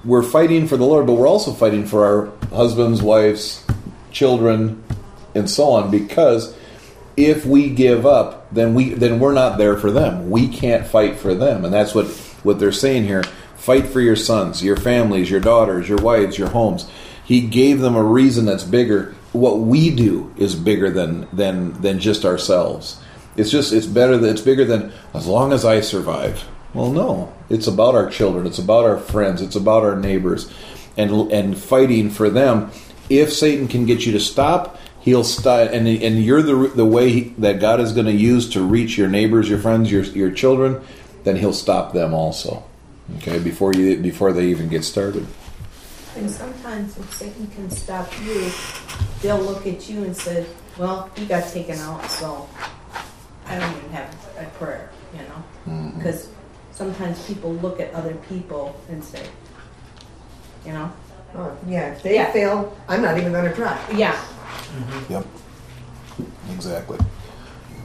[0.03, 3.63] we're fighting for the Lord, but we're also fighting for our husbands, wives,
[4.11, 4.83] children,
[5.35, 5.91] and so on.
[5.91, 6.55] Because
[7.19, 10.29] if we give up, then we then we're not there for them.
[10.29, 12.07] We can't fight for them, and that's what
[12.43, 13.23] what they're saying here.
[13.57, 16.89] Fight for your sons, your families, your daughters, your wives, your homes.
[17.25, 19.15] He gave them a reason that's bigger.
[19.33, 23.01] What we do is bigger than than than just ourselves.
[23.35, 26.47] It's just it's better that it's bigger than as long as I survive.
[26.73, 28.47] Well, no, it's about our children.
[28.47, 29.41] It's about our friends.
[29.41, 30.51] It's about our neighbors,
[30.95, 32.71] and and fighting for them.
[33.09, 34.77] If Satan can get you to stop,
[35.09, 35.71] he'll stop.
[35.71, 38.97] And and you're the the way he, that God is going to use to reach
[38.97, 40.81] your neighbors, your friends, your your children.
[41.23, 42.63] Then he'll stop them also.
[43.17, 45.25] Okay, before you before they even get started.
[46.15, 48.51] And sometimes if Satan can stop you,
[49.21, 50.45] they'll look at you and say,
[50.77, 52.47] well, he got taken out, so
[53.45, 55.43] I don't even have a prayer, you know?
[55.67, 55.97] Mm-hmm.
[55.97, 56.29] Because
[56.71, 59.23] sometimes people look at other people and say,
[60.65, 60.91] you know?
[61.35, 62.31] Oh, yeah, if they Yeah.
[62.31, 63.77] fail, I'm not even going to try.
[63.93, 64.17] Yeah,
[65.09, 65.25] Yep.
[66.53, 66.97] Exactly.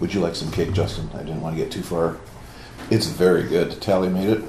[0.01, 1.09] Would you like some cake, Justin?
[1.15, 2.17] I didn't want to get too far.
[2.91, 3.81] It's very good.
[3.81, 4.43] Tally made it.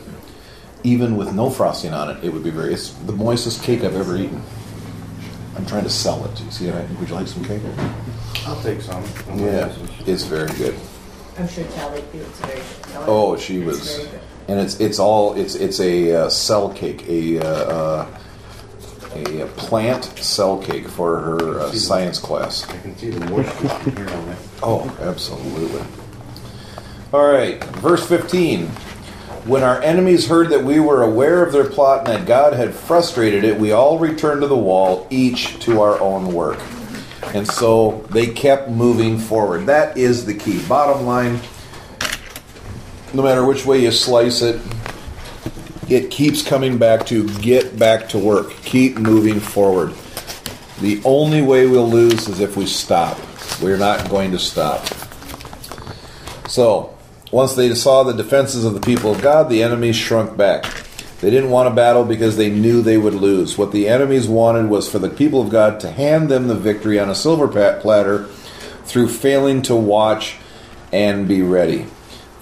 [0.83, 2.73] Even with no frosting on it, it would be very.
[2.73, 4.41] It's the moistest cake I've ever eaten.
[5.55, 6.41] I'm trying to sell it.
[6.43, 6.89] You see that?
[6.99, 7.61] Would you like some cake?
[8.45, 9.03] I'll take some.
[9.35, 9.73] Yeah,
[10.05, 10.75] it's very good.
[11.37, 12.83] I'm sure Tally Field's very good.
[12.91, 14.21] Tally Oh, she is was, very good.
[14.49, 18.19] and it's it's all it's it's a uh, cell cake, a uh, uh,
[19.15, 22.67] a, plant cell cake for her uh, science class.
[22.69, 24.37] I can see the moisture here on it.
[24.61, 25.81] Oh, absolutely.
[27.13, 28.67] All right, verse 15.
[29.45, 32.73] When our enemies heard that we were aware of their plot and that God had
[32.73, 36.59] frustrated it, we all returned to the wall, each to our own work.
[37.33, 39.67] And so they kept moving forward.
[39.67, 40.65] That is the key.
[40.67, 41.39] Bottom line,
[43.13, 44.59] no matter which way you slice it,
[45.89, 48.51] it keeps coming back to get back to work.
[48.63, 49.93] Keep moving forward.
[50.81, 53.17] The only way we'll lose is if we stop.
[53.61, 54.85] We're not going to stop.
[56.47, 56.95] So,
[57.31, 60.65] once they saw the defenses of the people of God, the enemies shrunk back.
[61.21, 63.57] They didn't want a battle because they knew they would lose.
[63.57, 66.99] What the enemies wanted was for the people of God to hand them the victory
[66.99, 68.25] on a silver platter
[68.83, 70.35] through failing to watch
[70.91, 71.87] and be ready.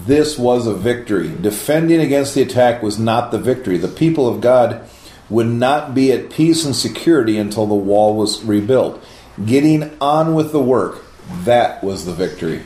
[0.05, 1.29] This was a victory.
[1.29, 3.77] Defending against the attack was not the victory.
[3.77, 4.87] The people of God
[5.29, 9.03] would not be at peace and security until the wall was rebuilt.
[9.45, 11.03] Getting on with the work,
[11.43, 12.63] that was the victory.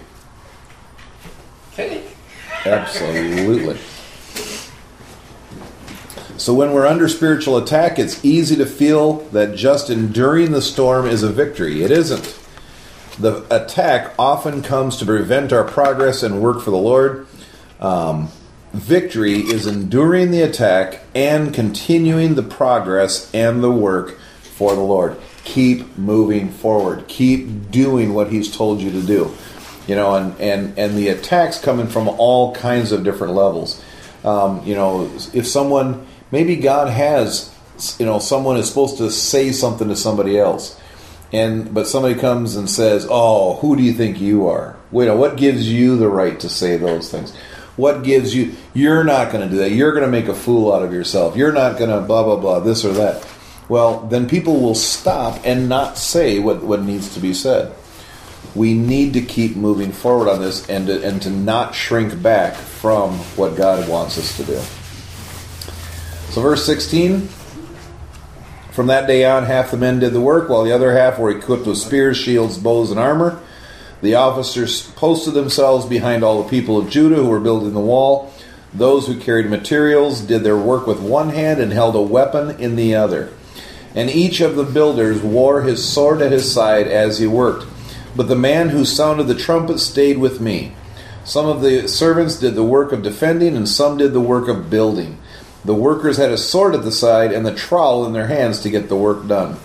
[2.66, 3.78] Absolutely.
[6.38, 11.06] So when we're under spiritual attack, it's easy to feel that just enduring the storm
[11.08, 11.84] is a victory.
[11.84, 12.40] It isn't.
[13.20, 17.26] The attack often comes to prevent our progress and work for the Lord.
[17.80, 18.30] Um,
[18.74, 25.18] victory is enduring the attack and continuing the progress and the work for the Lord.
[25.46, 27.08] Keep moving forward.
[27.08, 29.36] Keep doing what He's told you to do.
[29.88, 33.84] You know, and, and, and the attacks coming from all kinds of different levels.
[34.24, 37.56] Um, you know, if someone, maybe God has,
[37.98, 40.80] you know, someone is supposed to say something to somebody else
[41.34, 44.76] and but somebody comes and says, "Oh, who do you think you are?
[44.92, 47.36] Wait, what gives you the right to say those things?
[47.76, 48.56] What gives you?
[48.74, 49.72] You're not going to do that.
[49.72, 51.36] You're going to make a fool out of yourself.
[51.36, 53.28] You're not going to blah blah blah this or that."
[53.70, 57.74] Well, then people will stop and not say what what needs to be said.
[58.56, 62.56] We need to keep moving forward on this and to, and to not shrink back
[62.56, 64.60] from what God wants us to do.
[66.32, 67.28] So, verse sixteen.
[68.78, 71.32] From that day on, half the men did the work, while the other half were
[71.32, 73.42] equipped with spears, shields, bows, and armor.
[74.04, 78.32] The officers posted themselves behind all the people of Judah who were building the wall.
[78.72, 82.76] Those who carried materials did their work with one hand and held a weapon in
[82.76, 83.34] the other.
[83.96, 87.66] And each of the builders wore his sword at his side as he worked.
[88.16, 90.74] But the man who sounded the trumpet stayed with me.
[91.26, 94.70] Some of the servants did the work of defending, and some did the work of
[94.70, 95.18] building.
[95.68, 98.70] The workers had a sword at the side and the trowel in their hands to
[98.70, 99.58] get the work done.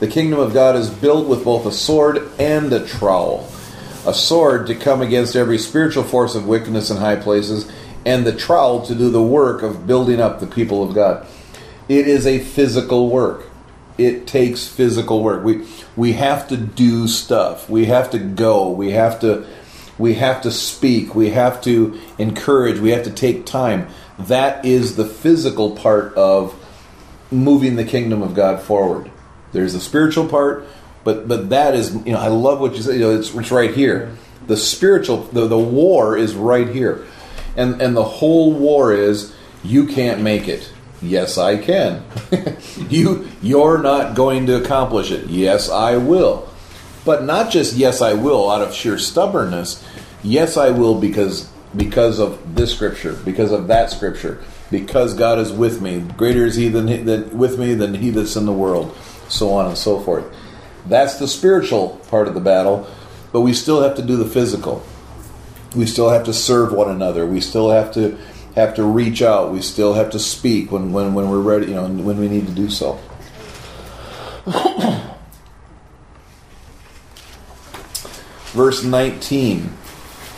[0.00, 3.46] The kingdom of God is built with both a sword and a trowel.
[4.06, 7.70] A sword to come against every spiritual force of wickedness in high places,
[8.06, 11.26] and the trowel to do the work of building up the people of God.
[11.90, 13.44] It is a physical work.
[13.98, 15.44] It takes physical work.
[15.44, 17.68] We we have to do stuff.
[17.68, 18.70] We have to go.
[18.70, 19.46] We have to
[19.98, 21.14] we have to speak.
[21.14, 22.80] We have to encourage.
[22.80, 26.54] We have to take time that is the physical part of
[27.30, 29.10] moving the kingdom of God forward.
[29.52, 30.66] There's the spiritual part,
[31.04, 32.94] but but that is you know I love what you said.
[32.94, 34.16] You know, it's, it's right here.
[34.46, 37.06] The spiritual the, the war is right here,
[37.56, 40.70] and and the whole war is you can't make it.
[41.00, 42.02] Yes, I can.
[42.88, 45.26] you you're not going to accomplish it.
[45.26, 46.48] Yes, I will.
[47.04, 49.86] But not just yes, I will out of sheer stubbornness.
[50.22, 55.52] Yes, I will because because of this scripture, because of that scripture, because God is
[55.52, 56.00] with me.
[56.16, 58.96] Greater is He than, than with me than He that's in the world,
[59.28, 60.24] so on and so forth.
[60.86, 62.86] That's the spiritual part of the battle,
[63.32, 64.84] but we still have to do the physical.
[65.74, 67.26] We still have to serve one another.
[67.26, 68.16] We still have to
[68.54, 69.52] have to reach out.
[69.52, 72.46] We still have to speak when, when, when we're ready, you know, when we need
[72.46, 73.00] to do so.
[78.52, 79.72] Verse 19.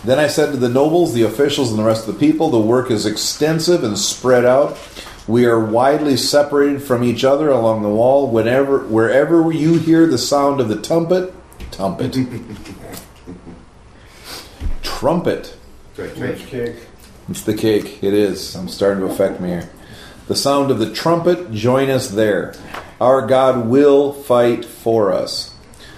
[0.06, 2.60] Then I said to the nobles, the officials, and the rest of the people, The
[2.60, 4.78] work is extensive and spread out.
[5.26, 8.30] We are widely separated from each other along the wall.
[8.30, 11.34] Whenever, wherever you hear the sound of the trumpet,
[11.72, 12.12] trumpet,
[14.84, 15.56] trumpet.
[15.96, 16.16] Which?
[17.28, 18.04] It's the cake.
[18.04, 18.54] It is.
[18.54, 19.70] I'm starting to affect me here.
[20.28, 22.54] The sound of the trumpet, join us there.
[23.00, 25.55] Our God will fight for us.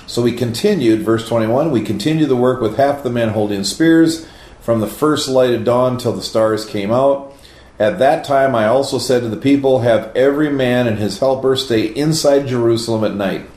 [0.08, 4.26] So we continued, verse 21, we continued the work with half the men holding spears
[4.58, 7.36] from the first light of dawn till the stars came out.
[7.78, 11.54] At that time I also said to the people, Have every man and his helper
[11.56, 13.50] stay inside Jerusalem at night.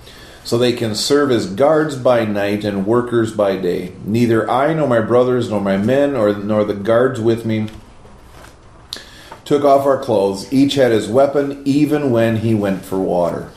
[0.43, 3.93] so they can serve as guards by night and workers by day.
[4.03, 7.69] Neither I nor my brothers nor my men or nor the guards with me
[9.45, 10.51] took off our clothes.
[10.51, 13.51] Each had his weapon, even when he went for water.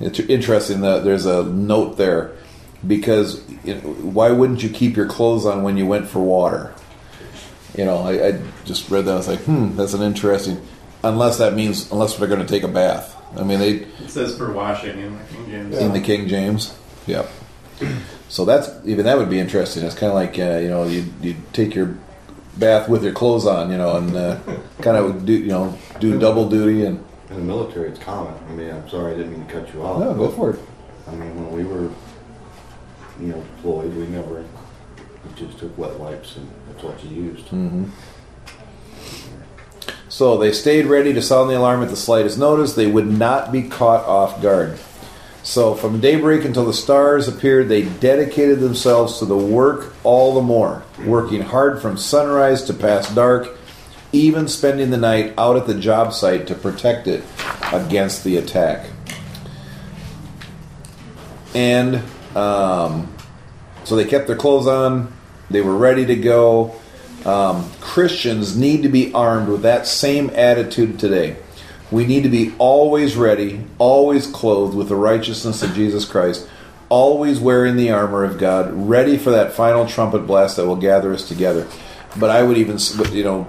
[0.00, 2.32] It's interesting that there's a note there
[2.86, 6.74] because you know, why wouldn't you keep your clothes on when you went for water?
[7.76, 9.12] You know, I, I just read that.
[9.12, 10.60] I was like, hmm, that's an interesting.
[11.02, 13.14] Unless that means unless they're going to take a bath.
[13.36, 13.70] I mean, they
[14.04, 15.78] It says for washing in the King James.
[15.78, 16.78] in the King James.
[17.06, 17.30] Yep.
[18.28, 19.84] So that's even that would be interesting.
[19.84, 21.96] It's kind of like uh, you know you you take your
[22.56, 24.38] bath with your clothes on, you know, and uh,
[24.80, 28.34] kind of do you know do double duty and In the military, it's common.
[28.48, 29.98] I mean, I'm sorry, I didn't mean to cut you off.
[30.00, 30.60] no, go for it.
[31.08, 31.90] I mean, when we were,
[33.20, 37.46] you know, deployed, we never, we just took wet wipes and that's what you used.
[37.48, 37.84] hmm
[40.08, 42.74] So they stayed ready to sound the alarm at the slightest notice.
[42.74, 44.78] They would not be caught off guard.
[45.42, 50.40] So from daybreak until the stars appeared, they dedicated themselves to the work all the
[50.42, 53.55] more, working hard from sunrise to past dark,
[54.12, 57.24] even spending the night out at the job site to protect it
[57.72, 58.88] against the attack.
[61.54, 62.02] And
[62.36, 63.12] um,
[63.84, 65.12] so they kept their clothes on,
[65.50, 66.74] they were ready to go.
[67.24, 71.36] Um, Christians need to be armed with that same attitude today.
[71.90, 76.48] We need to be always ready, always clothed with the righteousness of Jesus Christ,
[76.88, 81.12] always wearing the armor of God, ready for that final trumpet blast that will gather
[81.12, 81.66] us together.
[82.16, 82.78] But I would even,
[83.12, 83.46] you know,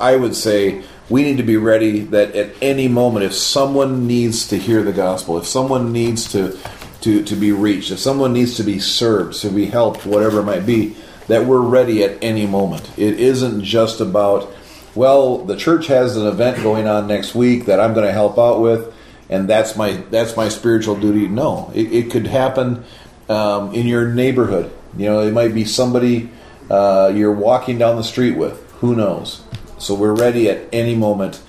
[0.00, 4.48] I would say we need to be ready that at any moment, if someone needs
[4.48, 6.58] to hear the gospel, if someone needs to
[7.02, 10.44] to, to be reached, if someone needs to be served, to be helped, whatever it
[10.44, 10.96] might be,
[11.28, 12.90] that we're ready at any moment.
[12.98, 14.52] It isn't just about,
[14.94, 18.38] well, the church has an event going on next week that I'm going to help
[18.38, 18.92] out with,
[19.28, 21.28] and that's my that's my spiritual duty.
[21.28, 22.84] No, it, it could happen
[23.28, 24.72] um, in your neighborhood.
[24.96, 26.30] You know, it might be somebody
[26.70, 28.62] uh, you're walking down the street with.
[28.80, 29.42] Who knows?
[29.78, 31.42] So we're ready at any moment,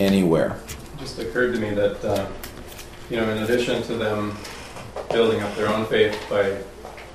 [0.00, 0.58] anywhere.
[0.94, 2.26] It just occurred to me that, uh,
[3.10, 4.36] you know, in addition to them
[5.10, 6.52] building up their own faith by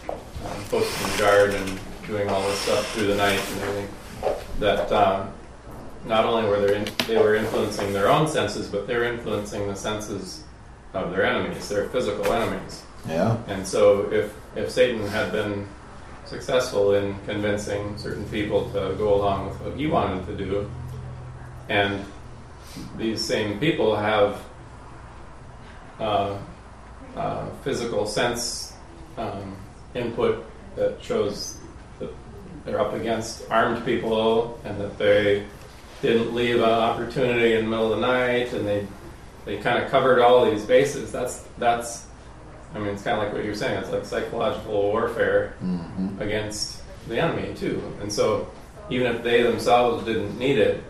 [0.08, 3.90] um, posting guard and doing all this stuff through the night and everything,
[4.60, 5.34] that um,
[6.06, 9.76] not only were they in, they were influencing their own senses, but they're influencing the
[9.76, 10.44] senses
[10.94, 12.84] of their enemies, their physical enemies.
[13.08, 13.38] Yeah.
[13.48, 15.68] And so, if if Satan had been
[16.32, 20.72] successful in convincing certain people to go along with what he wanted to do,
[21.68, 22.06] and
[22.98, 24.42] these same people have
[26.00, 26.38] uh,
[27.18, 28.74] uh, physical sense
[29.18, 29.58] um,
[29.94, 30.46] input
[30.78, 31.58] that shows
[32.00, 32.10] that
[32.64, 35.46] they're up against armed people and that they
[36.02, 38.88] didn't leave an opportunity in the middle of the night and they
[39.44, 41.12] they kind of covered all these bases.
[41.12, 42.06] That's that's
[42.74, 43.78] I mean it's kind of like what you're saying.
[43.80, 46.22] It's like psychological warfare Mm-hmm.
[46.22, 47.82] against the enemy too.
[48.02, 48.50] And so
[48.90, 50.84] even if they themselves didn't need it,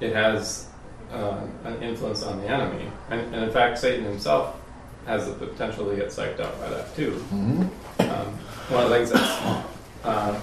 [0.00, 0.68] it has
[1.12, 2.86] uh, an influence on the enemy.
[3.10, 4.56] And, and in fact, Satan himself
[5.06, 7.12] has the potential to get psyched out by that too.
[7.12, 7.62] hmm
[7.98, 8.26] Um,
[8.70, 9.64] one of the things that
[10.04, 10.40] uh,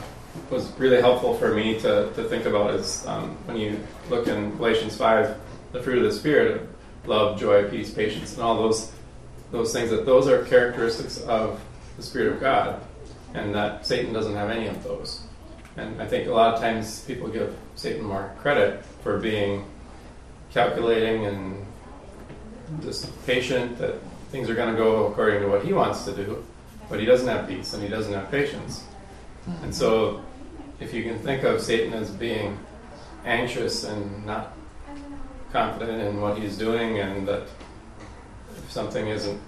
[0.52, 3.80] was really helpful for me to, to think about is um, when you
[4.10, 5.36] look in Galatians 5,
[5.72, 6.68] the fruit of the Spirit of
[7.08, 8.92] love, joy, peace, patience, and all those
[9.52, 11.62] those things that those are characteristics of
[11.96, 12.82] the Spirit of God,
[13.34, 15.22] and that Satan doesn't have any of those.
[15.78, 19.66] And I think a lot of times people give Satan more credit for being
[20.52, 21.66] calculating and
[22.82, 23.96] just patient that
[24.32, 26.44] things are going to go according to what he wants to do,
[26.90, 28.84] but he doesn't have peace and he doesn't have patience.
[29.62, 30.24] And so,
[30.80, 32.60] if you can think of Satan as being
[33.24, 34.54] anxious and not
[35.52, 37.48] confident in what he's doing, and that
[38.58, 39.40] if something isn't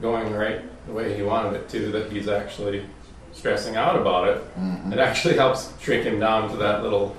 [0.00, 2.84] going right the way he wanted it to, that he's actually
[3.32, 4.92] stressing out about it, Mm-hmm.
[4.92, 7.16] it actually helps shrink him down to that little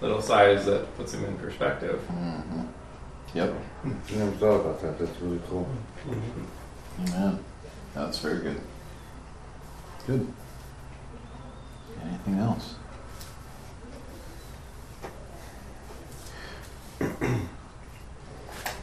[0.00, 2.00] little size that puts him in perspective.
[2.10, 2.62] Mm-hmm.
[3.34, 3.54] Yep.
[3.84, 4.98] I never thought about that.
[4.98, 5.68] That's really cool.
[7.00, 7.44] Amen.
[7.94, 8.60] That's very good.
[10.06, 10.32] Good.
[12.04, 12.74] Anything else?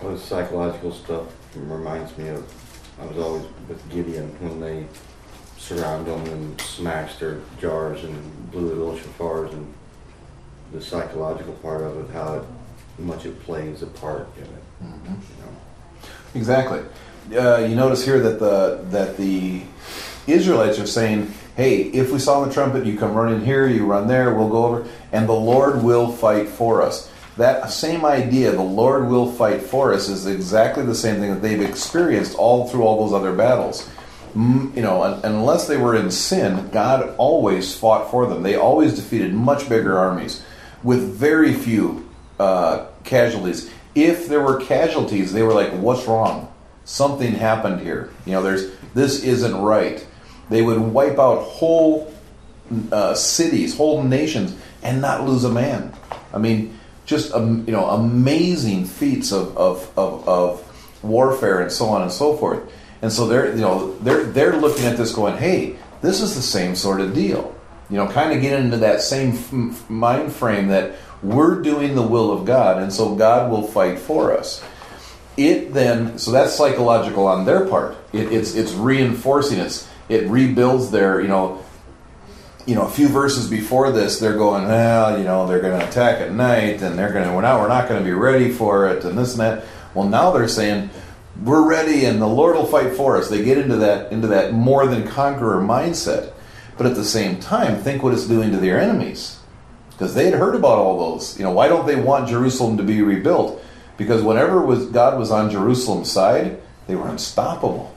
[0.02, 1.26] Well, the psychological stuff
[1.56, 2.44] reminds me of,
[3.02, 4.86] I was always with Gideon when they
[5.58, 9.74] surround them and smashed their jars and blew the little shofars and
[10.72, 12.44] the psychological part of it, how it,
[13.00, 14.50] much it plays a part in it,
[14.84, 15.14] Mm-hmm.
[15.14, 15.52] you know.
[16.36, 16.82] Exactly.
[17.36, 19.62] Uh, you notice here that the that the
[20.28, 24.08] Israelites are saying, "Hey, if we sound the trumpet, you come running here, you run
[24.08, 28.62] there, we'll go over, and the Lord will fight for us." That same idea, the
[28.62, 32.84] Lord will fight for us, is exactly the same thing that they've experienced all through
[32.84, 33.90] all those other battles.
[34.36, 38.44] You know, unless they were in sin, God always fought for them.
[38.44, 40.44] They always defeated much bigger armies
[40.84, 42.10] with very few
[42.40, 43.72] uh, casualties.
[43.96, 46.52] If there were casualties, they were like, "What's wrong?
[46.84, 48.12] Something happened here.
[48.26, 50.06] You know, there's this isn't right."
[50.50, 52.14] They would wipe out whole
[52.92, 55.94] uh, cities, whole nations, and not lose a man.
[56.34, 61.86] I mean, just um, you know, amazing feats of, of, of, of warfare and so
[61.88, 62.72] on and so forth.
[63.02, 66.42] And so they're you know they're they're looking at this going, hey, this is the
[66.42, 67.56] same sort of deal.
[67.90, 72.02] You know, kind of get into that same f- mind frame that we're doing the
[72.02, 74.64] will of God, and so God will fight for us
[75.38, 80.92] it then so that's psychological on their part it, it's it's reinforcing it's it rebuilds
[80.92, 81.64] their you know
[82.66, 85.88] you know a few verses before this they're going well you know they're going to
[85.88, 88.52] attack at night and they're going to we're not we're not going to be ready
[88.52, 90.90] for it and this and that well now they're saying
[91.44, 94.54] we're ready and the lord will fight for us they get into that into that
[94.54, 96.34] more than conqueror mindset
[96.78, 99.40] but at the same time think what it's doing to their enemies
[99.96, 101.38] because they had heard about all those.
[101.38, 103.64] You know, why don't they want Jerusalem to be rebuilt?
[103.98, 107.96] Because whenever was God was on Jerusalem's side, they were unstoppable.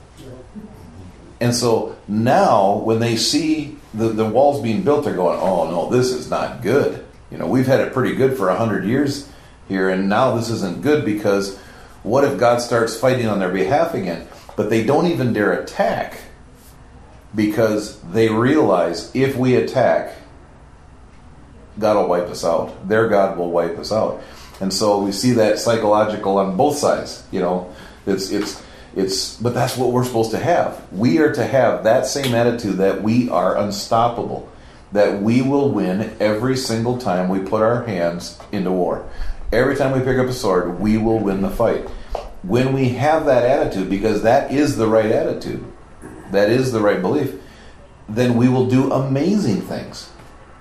[1.41, 5.89] And so now, when they see the, the walls being built, they're going, "Oh no,
[5.89, 9.29] this is not good." You know, we've had it pretty good for a hundred years
[9.67, 11.57] here, and now this isn't good because
[12.03, 14.27] what if God starts fighting on their behalf again?
[14.55, 16.19] But they don't even dare attack
[17.35, 20.15] because they realize if we attack,
[21.77, 22.87] God will wipe us out.
[22.87, 24.21] Their God will wipe us out.
[24.59, 27.23] And so we see that psychological on both sides.
[27.31, 27.73] You know,
[28.05, 28.61] it's it's
[28.95, 30.81] it's but that's what we're supposed to have.
[30.91, 34.51] We are to have that same attitude that we are unstoppable.
[34.91, 39.07] That we will win every single time we put our hands into war.
[39.51, 41.87] Every time we pick up a sword, we will win the fight.
[42.41, 45.63] When we have that attitude, because that is the right attitude,
[46.31, 47.35] that is the right belief,
[48.07, 50.09] then we will do amazing things.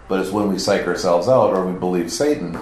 [0.09, 2.59] But it's when we psych ourselves out or we believe Satan,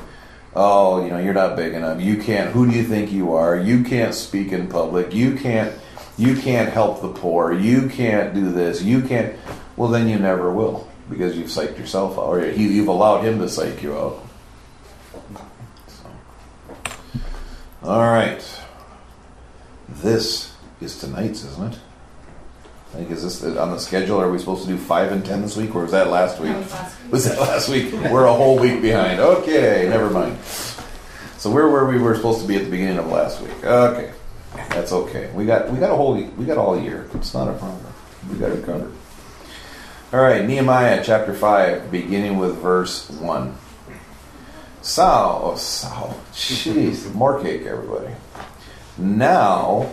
[0.56, 2.00] oh, you know, you're not big enough.
[2.00, 2.50] You can't.
[2.50, 3.56] Who do you think you are?
[3.56, 5.14] You can't speak in public.
[5.14, 5.72] You can't.
[6.18, 7.52] You can't help the poor.
[7.52, 8.82] You can't do this.
[8.82, 9.36] You can't.
[9.76, 13.38] Well, then you never will because you've psyched yourself out, or you- you've allowed him
[13.38, 14.24] to psych you out.
[15.88, 16.06] So.
[17.84, 18.42] All right.
[19.88, 21.78] This is tonight's, isn't it?
[22.96, 24.18] I think is this on the schedule?
[24.22, 26.52] Are we supposed to do five and ten this week, or was that last week?
[26.52, 27.12] That was last week.
[27.12, 27.92] Was that last week?
[28.10, 29.20] We're a whole week behind.
[29.20, 30.42] Okay, never mind.
[31.36, 31.98] So we're where we?
[31.98, 33.62] Were supposed to be at the beginning of last week.
[33.62, 34.14] Okay,
[34.70, 35.30] that's okay.
[35.34, 37.06] We got we got a whole we got all year.
[37.12, 37.84] It's not a problem.
[38.32, 38.94] We got it covered.
[40.14, 43.58] All right, Nehemiah chapter five, beginning with verse one.
[44.80, 48.14] Saul, oh Saul, jeez, more cake, everybody.
[48.96, 49.90] Now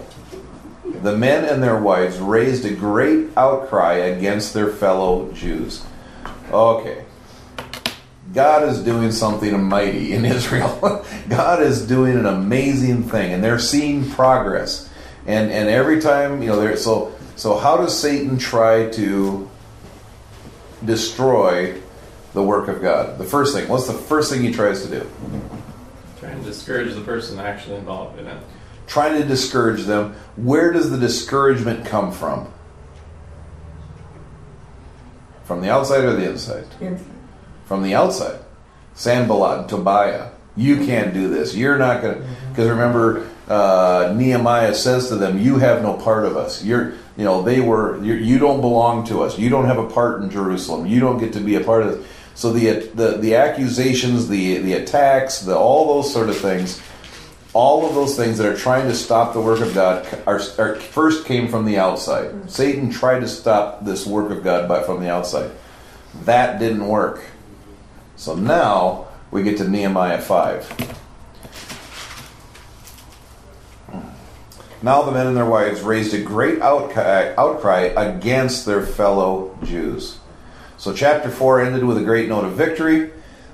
[0.86, 5.86] the men and their wives raised a great outcry against their fellow Jews.
[6.52, 7.06] Okay.
[8.34, 11.06] God is doing something mighty in Israel.
[11.30, 14.90] God is doing an amazing thing, and they're seeing progress.
[15.26, 16.76] And and every time, you know, there.
[16.76, 19.50] So so how does Satan try to
[20.84, 21.80] destroy
[22.34, 23.18] the work of God?
[23.18, 23.70] The first thing.
[23.70, 25.10] What's the first thing he tries to do?
[26.20, 28.38] Trying to discourage the person actually involved in it.
[28.88, 30.16] Trying to discourage them.
[30.36, 32.52] Where does the discouragement come from?
[35.46, 36.66] From the outside or the inside?
[37.66, 38.40] from the outside.
[38.94, 41.56] Sanballat Tobiah, you can't do this.
[41.56, 42.28] You're not going to.
[42.50, 46.64] Because remember, uh, Nehemiah says to them, "You have no part of us.
[46.64, 48.02] You're, you know, they were.
[48.04, 49.38] You don't belong to us.
[49.40, 50.86] You don't have a part in Jerusalem.
[50.86, 52.06] You don't get to be a part of this."
[52.36, 56.82] So the the the accusations, the the attacks, the all those sort of things,
[57.54, 60.76] all of those things that are trying to stop the work of God are, are
[60.76, 62.32] first came from the outside.
[62.32, 62.50] Mm.
[62.50, 65.52] Satan tried to stop this work of God by from the outside.
[66.24, 67.24] That didn't work.
[68.16, 70.66] So now we get to Nehemiah 5.
[73.90, 74.00] Hmm.
[74.82, 80.20] Now the men and their wives raised a great outcry, outcry against their fellow Jews.
[80.78, 83.12] So chapter 4 ended with a great note of victory.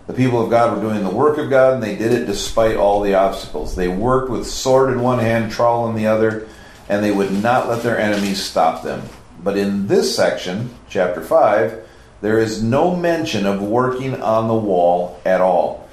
[0.10, 2.76] The people of God were doing the work of God, and they did it despite
[2.76, 3.76] all the obstacles.
[3.76, 6.48] They worked with sword in one hand, trowel in the other,
[6.90, 9.04] and they would not let their enemies stop them.
[9.44, 11.88] But in this section, chapter 5,
[12.22, 15.88] there is no mention of working on the wall at all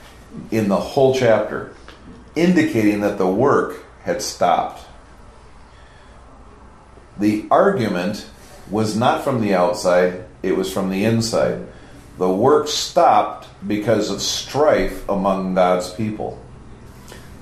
[0.50, 1.74] in the whole chapter,
[2.34, 4.82] indicating that the work had stopped.
[7.18, 8.26] The argument
[8.70, 11.66] was not from the outside, it was from the inside.
[12.16, 16.40] The work stopped because of strife among God's people.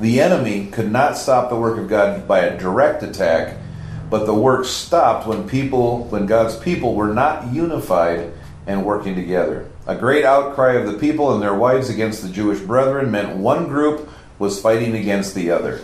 [0.01, 3.57] The enemy could not stop the work of God by a direct attack,
[4.11, 8.33] but the work stopped when people when God's people were not unified
[8.67, 9.71] and working together.
[9.87, 13.69] A great outcry of the people and their wives against the Jewish brethren meant one
[13.69, 14.09] group
[14.39, 15.79] was fighting against the other.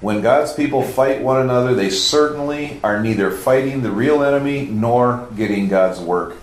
[0.00, 5.28] When God's people fight one another, they certainly are neither fighting the real enemy nor
[5.36, 6.36] getting God's work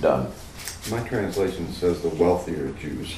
[0.00, 0.32] done.
[0.90, 3.14] My translation says the wealthier Jews.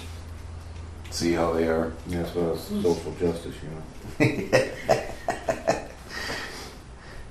[1.10, 1.92] See how they are?
[2.08, 2.82] That's what it's hmm.
[2.82, 4.70] social justice, you know.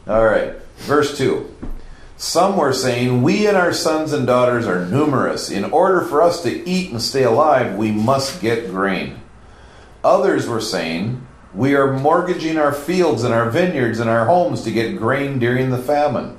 [0.16, 1.54] All right, verse 2.
[2.18, 5.52] Some were saying, We and our sons and daughters are numerous.
[5.52, 9.22] In order for us to eat and stay alive, we must get grain.
[10.04, 14.72] Others were saying, We are mortgaging our fields and our vineyards and our homes to
[14.72, 16.38] get grain during the famine.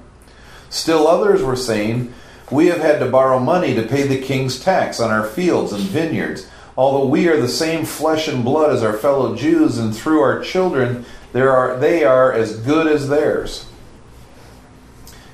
[0.70, 2.12] Still others were saying,
[2.50, 5.82] We have had to borrow money to pay the king's tax on our fields and
[5.82, 6.48] vineyards.
[6.76, 10.40] Although we are the same flesh and blood as our fellow Jews, and through our
[10.40, 13.66] children, are, they are as good as theirs.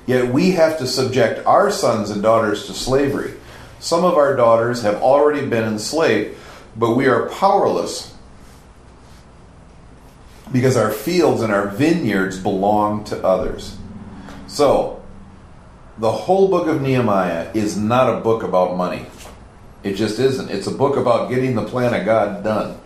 [0.06, 3.34] Yet we have to subject our sons and daughters to slavery.
[3.80, 6.36] Some of our daughters have already been enslaved,
[6.76, 8.14] but we are powerless
[10.52, 13.76] because our fields and our vineyards belong to others.
[14.48, 14.99] So,
[16.01, 19.05] the whole book of Nehemiah is not a book about money.
[19.82, 20.51] It just isn't.
[20.51, 22.80] It's a book about getting the plan of God done,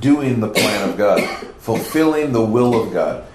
[0.00, 1.20] doing the plan of God,
[1.58, 3.26] fulfilling the will of God.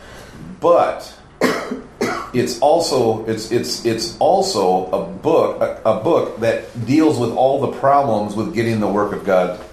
[0.59, 1.15] But
[2.33, 7.61] it's also it's it's it's also a book a, a book that deals with all
[7.61, 9.63] the problems with getting the work of God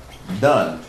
[0.40, 0.82] done.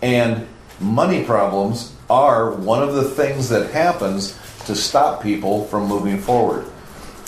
[0.00, 0.48] And
[0.80, 6.66] money problems are one of the things that happens to stop people from moving forward.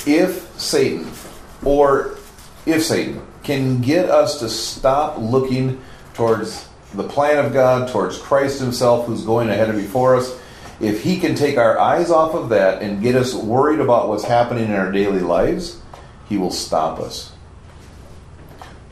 [0.06, 1.10] If Satan
[1.64, 2.16] or
[2.66, 5.80] if Satan can get us to stop looking
[6.14, 10.38] towards the plan of God, towards Christ Himself who's going ahead and before us,
[10.80, 14.24] if He can take our eyes off of that and get us worried about what's
[14.24, 15.80] happening in our daily lives,
[16.28, 17.32] He will stop us.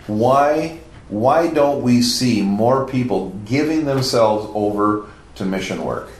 [0.06, 6.10] Why, why don't we see more people giving themselves over to mission work?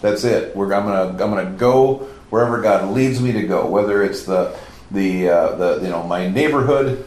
[0.00, 0.54] That's it.
[0.54, 3.66] We're, I'm gonna I'm gonna go wherever God leads me to go.
[3.66, 4.56] Whether it's the
[4.92, 7.04] the uh, the you know my neighborhood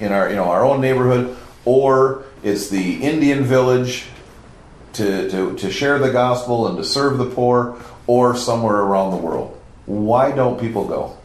[0.00, 4.06] in our you know our own neighborhood, or it's the Indian village
[4.94, 9.16] to, to, to share the gospel and to serve the poor, or somewhere around the
[9.16, 9.58] world.
[9.86, 11.16] Why don't people go?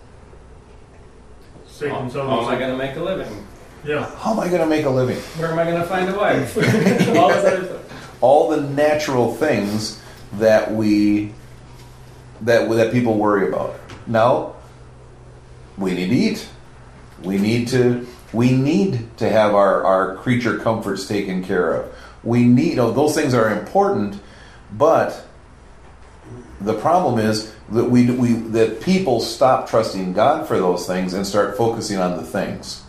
[1.67, 3.45] Satan's How, how am I going to make a living?
[3.83, 4.09] yeah.
[4.17, 5.17] How am I going to make a living?
[5.17, 6.57] Where am I going to find a wife?
[7.17, 7.81] All this.
[8.21, 10.01] All the natural things
[10.33, 11.33] that we
[12.41, 13.79] that that people worry about.
[14.07, 14.54] Now,
[15.77, 16.49] we need to eat.
[17.23, 21.95] We need to we need to have our, our creature comforts taken care of.
[22.23, 24.19] We need you know, those things are important,
[24.73, 25.25] but
[26.59, 31.25] the problem is that we, we that people stop trusting God for those things and
[31.25, 32.83] start focusing on the things.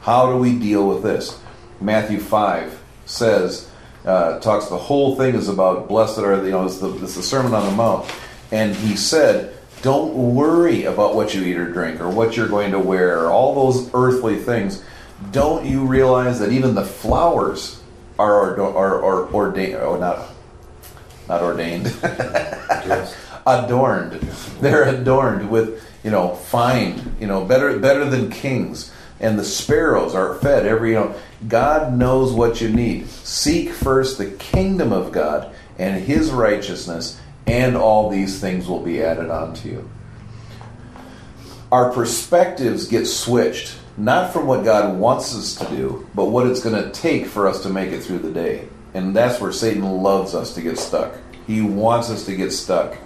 [0.00, 1.38] How do we deal with this?
[1.80, 3.68] Matthew five says
[4.04, 7.14] uh, talks the whole thing is about blessed are the you know it's the, it's
[7.14, 8.10] the Sermon on the Mount,
[8.50, 12.70] and he said don't worry about what you eat or drink or what you're going
[12.70, 14.82] to wear or all those earthly things.
[15.32, 17.82] Don't you realize that even the flowers
[18.18, 20.28] are, are, are ordained, oh, not,
[21.28, 21.86] not ordained,
[23.46, 24.12] adorned.
[24.60, 28.92] They're adorned with, you know, fine, you know, better, better than kings.
[29.18, 31.14] And the sparrows are fed every, you know,
[31.48, 33.08] God knows what you need.
[33.08, 39.02] Seek first the kingdom of God and his righteousness, and all these things will be
[39.02, 39.90] added onto you.
[41.70, 46.62] Our perspectives get switched, not from what God wants us to do, but what it's
[46.62, 48.68] going to take for us to make it through the day.
[48.94, 51.14] And that's where Satan loves us to get stuck.
[51.46, 52.96] He wants us to get stuck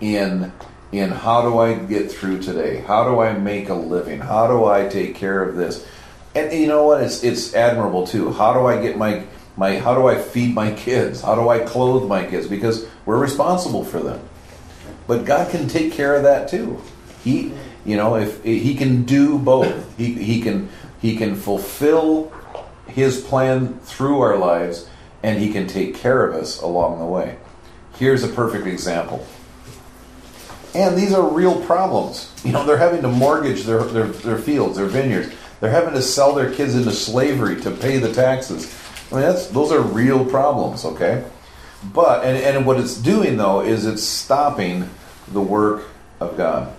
[0.00, 0.52] in
[0.92, 2.78] in how do I get through today?
[2.78, 4.18] How do I make a living?
[4.18, 5.86] How do I take care of this?
[6.34, 7.02] And you know what?
[7.02, 8.32] It's it's admirable too.
[8.32, 9.24] How do I get my
[9.60, 11.20] my how do I feed my kids?
[11.20, 12.46] How do I clothe my kids?
[12.46, 14.18] Because we're responsible for them.
[15.06, 16.80] But God can take care of that too.
[17.22, 17.52] He
[17.84, 19.98] you know, if he can do both.
[19.98, 20.70] He he can
[21.02, 22.32] he can fulfill
[22.86, 24.88] his plan through our lives
[25.22, 27.36] and he can take care of us along the way.
[27.96, 29.26] Here's a perfect example.
[30.74, 32.32] And these are real problems.
[32.44, 35.30] You know, they're having to mortgage their, their, their fields, their vineyards.
[35.60, 38.74] They're having to sell their kids into slavery to pay the taxes.
[39.10, 41.24] I mean, that's those are real problems, okay?
[41.92, 44.88] But and, and what it's doing though is it's stopping
[45.32, 45.88] the work
[46.20, 46.72] of God.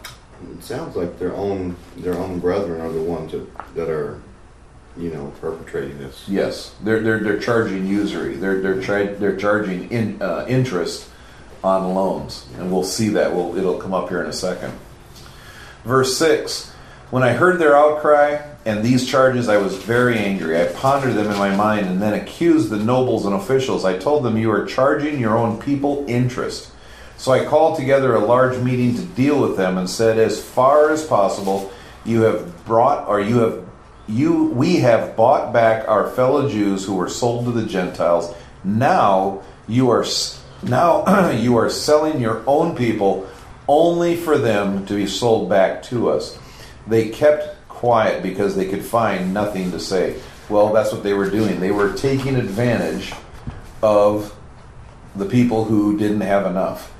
[0.57, 4.21] it sounds like their own their own brethren are the ones that, that are
[4.97, 6.27] you know, perpetrating this.
[6.27, 8.35] Yes, they're they're they're charging usury.
[8.35, 11.09] They're they're tri- they're charging in uh, interest
[11.63, 13.33] on loans, and we'll see that.
[13.33, 14.73] We'll it'll come up here in a second.
[15.85, 16.69] Verse six.
[17.09, 20.59] When I heard their outcry and these charges, I was very angry.
[20.59, 23.85] I pondered them in my mind and then accused the nobles and officials.
[23.85, 26.71] I told them, You are charging your own people interest.
[27.17, 30.91] So I called together a large meeting to deal with them and said, As far
[30.91, 31.71] as possible,
[32.05, 33.65] you have brought, or you have,
[34.07, 38.33] you, we have bought back our fellow Jews who were sold to the Gentiles.
[38.63, 40.05] Now you are,
[40.61, 43.27] now you are selling your own people
[43.67, 46.37] only for them to be sold back to us.
[46.87, 50.15] They kept quiet because they could find nothing to say.
[50.49, 51.59] Well, that's what they were doing.
[51.59, 53.11] They were taking advantage
[53.81, 54.37] of
[55.15, 56.93] the people who didn't have enough.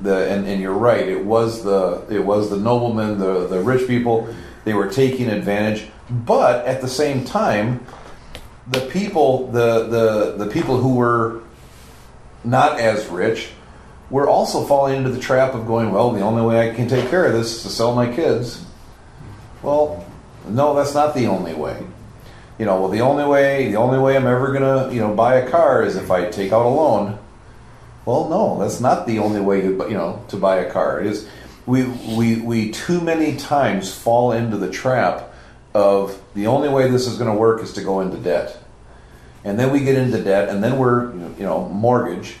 [0.00, 1.06] The and, and you're right.
[1.06, 4.34] It was the it was the noblemen, the the rich people.
[4.64, 7.84] They were taking advantage, but at the same time,
[8.66, 11.42] the people the the the people who were
[12.42, 13.50] not as rich
[14.08, 17.10] were also falling into the trap of going, well, the only way I can take
[17.10, 18.64] care of this is to sell my kids.
[19.62, 20.06] Well,
[20.48, 21.84] no, that's not the only way.
[22.58, 25.36] You know, well, the only way the only way I'm ever gonna you know buy
[25.36, 27.18] a car is if I take out a loan.
[28.04, 31.00] Well, no, that's not the only way to you know to buy a car.
[31.00, 31.28] It is
[31.66, 35.32] we we we too many times fall into the trap
[35.74, 38.58] of the only way this is going to work is to go into debt,
[39.44, 42.36] and then we get into debt, and then we're you know mortgage.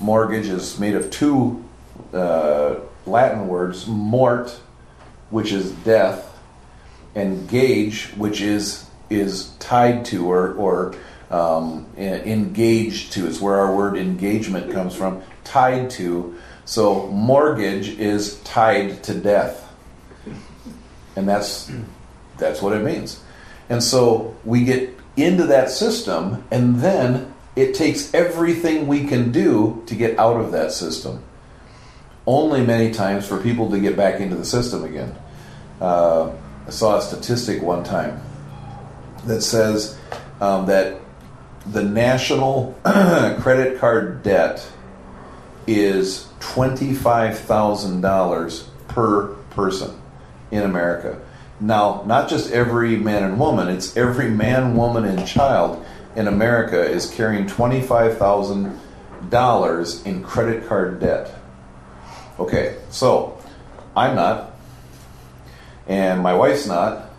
[0.00, 1.64] Mortgage is made of two
[2.12, 2.76] uh,
[3.06, 4.58] Latin words: mort,
[5.30, 6.31] which is death,
[7.14, 10.94] and gauge, which is is tied to or or
[11.30, 13.26] um, engaged to.
[13.26, 15.22] It's where our word engagement comes from.
[15.44, 16.36] Tied to.
[16.64, 19.72] So mortgage is tied to death,
[21.16, 21.70] and that's
[22.38, 23.22] that's what it means.
[23.68, 29.82] And so we get into that system, and then it takes everything we can do
[29.86, 31.22] to get out of that system.
[32.26, 35.14] Only many times for people to get back into the system again.
[35.80, 36.32] Uh,
[36.66, 38.20] I saw a statistic one time
[39.26, 39.96] that says
[40.40, 40.98] um, that
[41.66, 44.66] the national credit card debt
[45.66, 50.00] is $25,000 per person
[50.50, 51.20] in America.
[51.60, 55.86] Now, not just every man and woman, it's every man, woman, and child
[56.16, 61.32] in America is carrying $25,000 in credit card debt.
[62.38, 63.38] Okay, so
[63.96, 64.51] I'm not,
[65.86, 67.10] and my wife's not,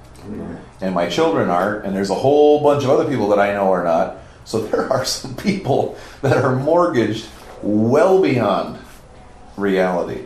[0.82, 3.72] and my children aren't, and there's a whole bunch of other people that I know
[3.72, 4.18] are not.
[4.46, 7.28] So there are some people that are mortgaged
[7.62, 8.80] well beyond
[9.58, 10.26] reality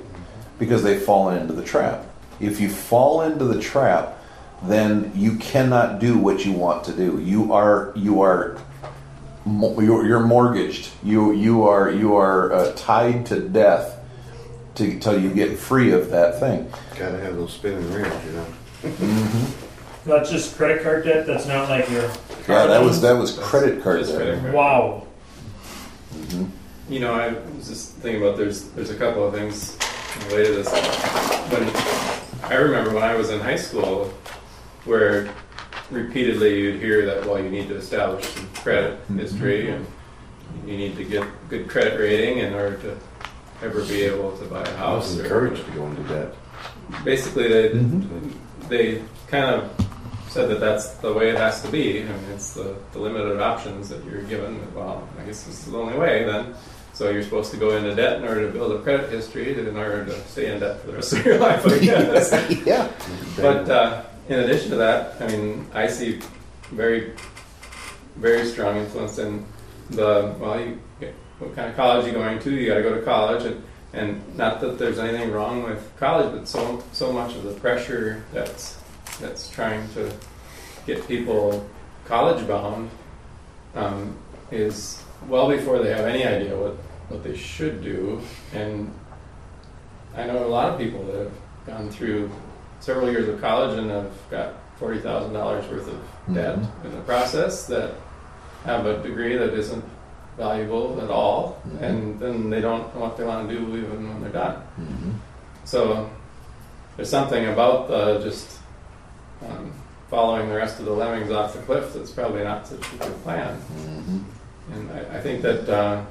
[0.59, 2.05] because they've fallen into the trap.
[2.39, 4.17] If you fall into the trap,
[4.63, 7.19] then you cannot do what you want to do.
[7.21, 8.57] You are you are
[9.45, 10.89] you're, mortgaged.
[11.03, 13.96] You you are you are uh, tied to death
[14.77, 16.71] to, till you get free of that thing.
[16.97, 18.45] Gotta have those spinning reels, you know.
[18.83, 20.09] Mm-hmm.
[20.09, 21.27] That's just credit card debt.
[21.27, 22.03] That's not like your.
[22.47, 24.21] Yeah, that was that was credit card Just debt.
[24.21, 24.53] credit card.
[24.53, 25.07] Wow.
[26.89, 29.77] You know, I was just thinking about there's there's a couple of things
[30.27, 30.71] related to this.
[31.51, 34.13] When I remember when I was in high school,
[34.85, 35.29] where
[35.91, 39.85] repeatedly you'd hear that well, you need to establish some credit history and
[40.65, 42.97] you need to get good credit rating in order to
[43.63, 45.09] ever be able to buy a I house.
[45.09, 46.33] was or- encouraged to go into debt.
[47.03, 48.31] Basically, they Mhm.
[48.69, 49.69] they kind of
[50.29, 52.01] said that that's the way it has to be.
[52.01, 54.59] I mean, it's the, the limited options that you're given.
[54.75, 56.53] Well, I guess this is the only way then.
[56.93, 59.77] So you're supposed to go into debt in order to build a credit history in
[59.77, 62.31] order to stay in debt for the rest of your life, I guess.
[62.65, 62.89] yeah.
[63.37, 66.19] But uh, in addition to that, I mean, I see
[66.71, 67.13] very,
[68.15, 69.45] very strong influence in
[69.91, 70.79] the well, you
[71.39, 72.51] what kind of college you going to?
[72.51, 73.63] You got to go to college, and
[73.93, 78.23] and not that there's anything wrong with college, but so so much of the pressure
[78.33, 78.77] that's
[79.19, 80.11] that's trying to
[80.85, 81.67] get people
[82.05, 82.89] college bound
[83.75, 84.17] um,
[84.51, 86.73] is well before they have any idea what
[87.09, 88.21] what they should do,
[88.53, 88.93] and
[90.15, 91.31] I know a lot of people that have
[91.65, 92.31] gone through
[92.79, 97.01] several years of college and have got forty thousand dollars worth of debt in the
[97.01, 97.93] process that
[98.63, 99.83] have a degree that isn't
[100.37, 101.81] valuable at all, Mhm.
[101.81, 104.55] and then they don't know what they want to do even when they're done.
[104.79, 105.13] Mhm.
[105.65, 106.07] So
[106.95, 108.59] there's something about the just
[109.43, 109.71] um,
[110.09, 113.23] following the rest of the lemmings off the cliff that's probably not such a good
[113.23, 113.57] plan.
[113.77, 114.23] Mhm.
[114.73, 116.01] And I, I think that uh,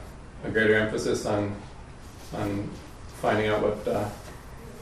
[0.44, 1.52] a greater emphasis on
[2.36, 2.68] on
[3.22, 4.04] finding out what uh,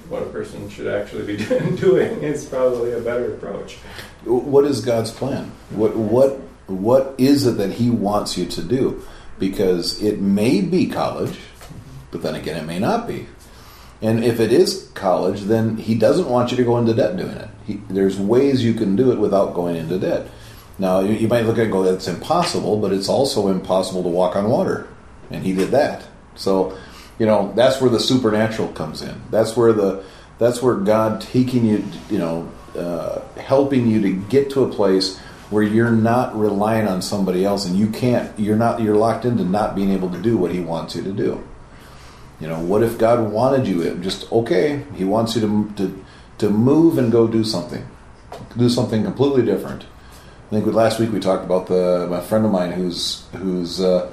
[0.09, 1.36] what a person should actually be
[1.76, 3.76] doing is probably a better approach.
[4.24, 5.53] What is God's plan?
[5.70, 9.03] What what what is it that He wants you to do?
[9.39, 11.39] Because it may be college,
[12.11, 13.26] but then again, it may not be.
[14.01, 17.37] And if it is college, then He doesn't want you to go into debt doing
[17.37, 17.49] it.
[17.66, 20.28] He, there's ways you can do it without going into debt.
[20.78, 24.03] Now, you, you might look at it and go, "That's impossible," but it's also impossible
[24.03, 24.87] to walk on water,
[25.30, 26.05] and He did that.
[26.35, 26.76] So,
[27.18, 29.22] you know, that's where the supernatural comes in.
[29.30, 30.05] That's where the
[30.39, 35.20] that's where God taking you, you know, uh, helping you to get to a place
[35.51, 39.45] where you're not relying on somebody else and you can't you're not you're locked into
[39.45, 41.47] not being able to do what he wants you to do
[42.40, 46.05] you know what if god wanted you just okay he wants you to to,
[46.38, 47.86] to move and go do something
[48.57, 49.84] do something completely different
[50.49, 54.12] i think last week we talked about the my friend of mine who's who's a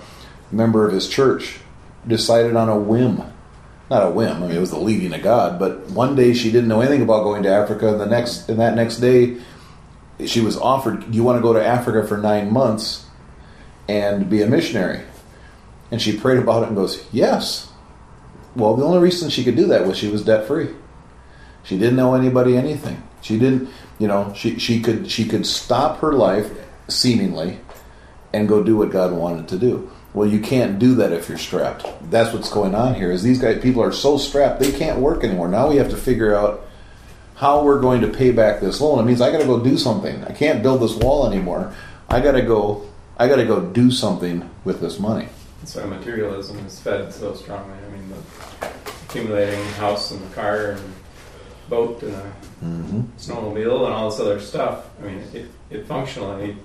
[0.51, 1.59] member of his church
[2.07, 3.23] decided on a whim
[3.91, 4.41] not a whim.
[4.41, 5.59] I mean, it was the leading of God.
[5.59, 8.57] But one day she didn't know anything about going to Africa, and the next and
[8.57, 9.35] that next day
[10.27, 13.05] she was offered, "Do you want to go to Africa for nine months
[13.87, 15.01] and be a missionary?"
[15.91, 17.67] And she prayed about it and goes, "Yes."
[18.55, 20.69] Well, the only reason she could do that was she was debt free.
[21.63, 23.01] She didn't know anybody anything.
[23.21, 23.69] She didn't,
[23.99, 26.51] you know, she she could she could stop her life
[26.87, 27.59] seemingly
[28.33, 29.89] and go do what God wanted to do.
[30.13, 31.87] Well, you can't do that if you're strapped.
[32.11, 33.11] That's what's going on here.
[33.11, 35.47] Is these guys people are so strapped they can't work anymore.
[35.47, 36.65] Now we have to figure out
[37.41, 38.99] how we're going to pay back this loan.
[38.99, 40.23] It means I got to go do something.
[40.25, 41.73] I can't build this wall anymore.
[42.07, 42.85] I got to go.
[43.17, 45.27] I got to go do something with this money.
[45.59, 47.75] That's why materialism is fed so strongly.
[47.75, 48.67] I mean, the
[49.05, 50.93] accumulating house and the car and
[51.67, 52.31] boat and a
[52.63, 53.01] Mm-hmm.
[53.17, 54.85] snowmobile and all this other stuff.
[55.01, 56.55] I mean, it, it functionally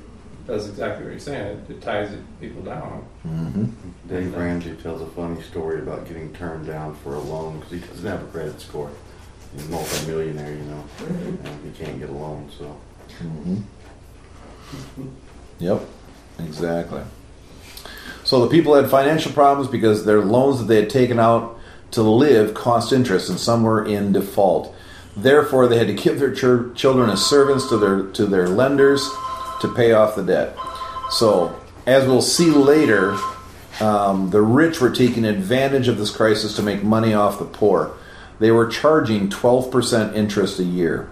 [0.47, 1.64] does exactly what you're saying.
[1.70, 3.03] It, it ties people down.
[3.27, 3.64] Mm-hmm.
[4.07, 7.79] Dave Ramsey tells a funny story about getting turned down for a loan because he
[7.79, 8.91] doesn't have a credit score.
[9.65, 12.51] Multimillionaire, you know, and he can't get a loan.
[12.59, 12.77] So
[13.23, 13.61] Mm-hmm.
[15.59, 15.83] Yep,
[16.39, 17.03] exactly.
[18.25, 21.59] So the people had financial problems because their loans that they had taken out
[21.93, 24.75] to live cost interest, and some were in default.
[25.17, 29.09] Therefore, they had to give their chur- children as servants to their to their lenders
[29.61, 30.57] to pay off the debt.
[31.11, 33.17] So, as we'll see later,
[33.81, 37.97] um, the rich were taking advantage of this crisis to make money off the poor.
[38.39, 41.09] They were charging 12% interest a year.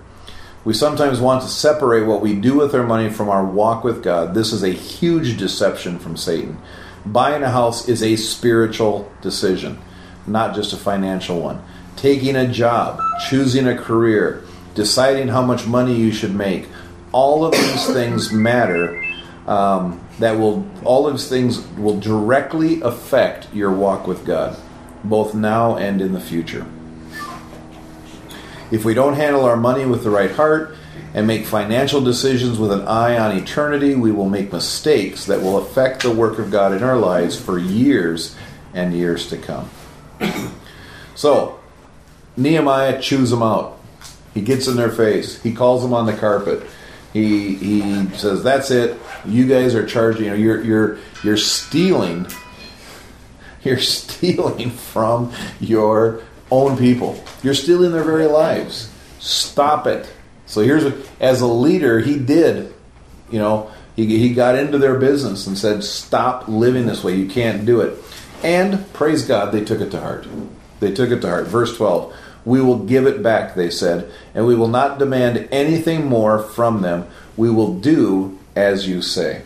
[0.64, 4.02] We sometimes want to separate what we do with our money from our walk with
[4.02, 4.34] God.
[4.34, 6.58] This is a huge deception from Satan.
[7.04, 9.78] Buying a house is a spiritual decision,
[10.26, 11.62] not just a financial one.
[11.96, 12.98] Taking a job,
[13.28, 14.42] choosing a career,
[14.74, 16.68] deciding how much money you should make,
[17.12, 19.00] all of these things matter.
[19.46, 24.56] Um, that will all of these things will directly affect your walk with God,
[25.02, 26.64] both now and in the future.
[28.74, 30.74] If we don't handle our money with the right heart
[31.14, 35.58] and make financial decisions with an eye on eternity, we will make mistakes that will
[35.58, 38.34] affect the work of God in our lives for years
[38.74, 39.70] and years to come.
[41.14, 41.60] so,
[42.36, 43.78] Nehemiah chews them out.
[44.34, 45.40] He gets in their face.
[45.40, 46.64] He calls them on the carpet.
[47.12, 48.98] He he says, "That's it.
[49.24, 50.24] You guys are charging.
[50.24, 52.26] You know, you're you're you're stealing.
[53.62, 56.20] You're stealing from your
[56.50, 57.22] own people.
[57.42, 58.88] You're stealing their very lives.
[59.20, 60.06] Stop it."
[60.46, 62.72] So here's as a leader, he did.
[63.30, 67.14] You know, he he got into their business and said, "Stop living this way.
[67.16, 67.96] You can't do it."
[68.42, 70.26] And praise God, they took it to heart.
[70.80, 71.46] They took it to heart.
[71.46, 72.12] Verse 12
[72.44, 76.82] We will give it back, they said, and we will not demand anything more from
[76.82, 77.06] them.
[77.36, 79.42] We will do as you say.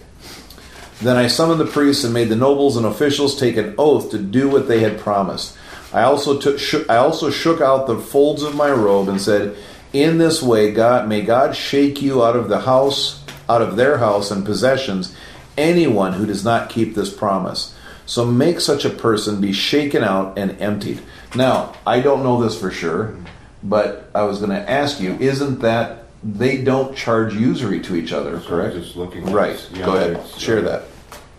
[1.00, 4.18] Then I summoned the priests and made the nobles and officials take an oath to
[4.18, 5.56] do what they had promised.
[5.92, 9.56] I also took, shook, I also shook out the folds of my robe and said,
[9.92, 13.98] "In this way, God may God shake you out of the house, out of their
[13.98, 15.14] house and possessions,
[15.56, 17.74] anyone who does not keep this promise."
[18.04, 21.00] So make such a person be shaken out and emptied.
[21.34, 23.14] Now, I don't know this for sure,
[23.62, 28.12] but I was going to ask you, isn't that they don't charge usury to each
[28.12, 28.76] other, So correct?
[28.76, 29.30] just looking.
[29.30, 29.58] Right.
[29.84, 30.20] Go ahead.
[30.38, 30.84] Share that.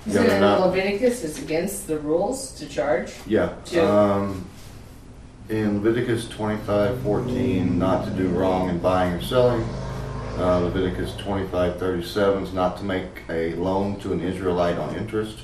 [0.08, 3.14] Isn't they're it not- Leviticus is against the rules to charge?
[3.28, 3.54] Yeah.
[3.66, 3.82] Two.
[3.82, 4.46] Um,
[5.50, 9.64] in Leviticus twenty-five fourteen, not to do wrong in buying or selling.
[10.38, 15.40] Uh, Leviticus twenty-five thirty-seven is not to make a loan to an Israelite on interest,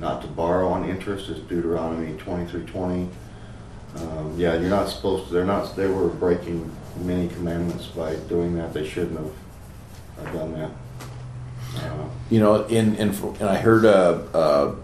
[0.00, 3.08] not to borrow on interest is Deuteronomy twenty-three twenty.
[3.96, 5.34] Um, yeah, you're not supposed to.
[5.34, 5.74] They're not.
[5.76, 6.70] They were breaking
[7.00, 8.74] many commandments by doing that.
[8.74, 9.32] They shouldn't have,
[10.24, 10.70] have done that.
[12.30, 14.76] You know, in, in and I heard a, a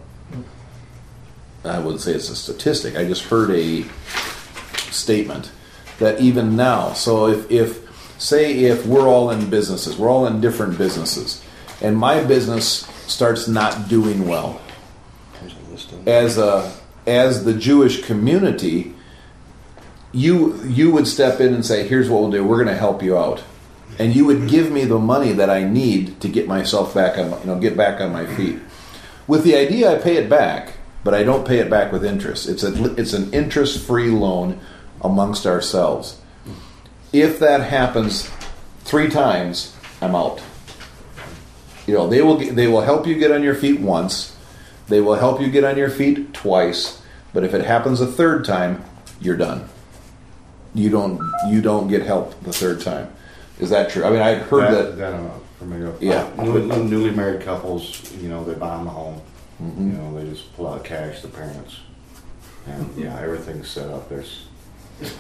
[1.65, 2.97] I wouldn't say it's a statistic.
[2.97, 3.85] I just heard a
[4.91, 5.51] statement
[5.99, 10.41] that even now, so if, if say if we're all in businesses, we're all in
[10.41, 11.43] different businesses,
[11.81, 14.61] and my business starts not doing well,
[16.07, 16.73] as a
[17.07, 18.95] as the Jewish community,
[20.13, 22.45] you you would step in and say, "Here's what we'll do.
[22.45, 23.43] We're going to help you out,"
[23.99, 27.31] and you would give me the money that I need to get myself back on,
[27.31, 28.59] my- you know, get back on my feet.
[29.27, 32.49] With the idea, I pay it back, but I don't pay it back with interest.
[32.49, 34.59] It's a it's an interest free loan
[35.03, 36.19] amongst ourselves.
[37.13, 38.29] If that happens
[38.85, 40.41] three times, I'm out.
[41.87, 44.37] You know, they will they will help you get on your feet once.
[44.89, 47.01] They will help you get on your feet twice,
[47.33, 48.85] but if it happens a third time,
[49.21, 49.69] you're done.
[50.75, 53.11] You don't you don't get help the third time.
[53.59, 54.05] Is that true?
[54.05, 54.97] I mean, I've heard that.
[54.97, 56.03] That I'm not familiar with.
[56.03, 56.31] Yeah.
[56.37, 59.21] Newly, newly married couples, you know, they buy them a home.
[59.63, 59.91] Mm-hmm.
[59.91, 61.79] You know, they just pull out cash, the parents.
[62.67, 64.09] And yeah, everything's set up.
[64.09, 64.47] There's,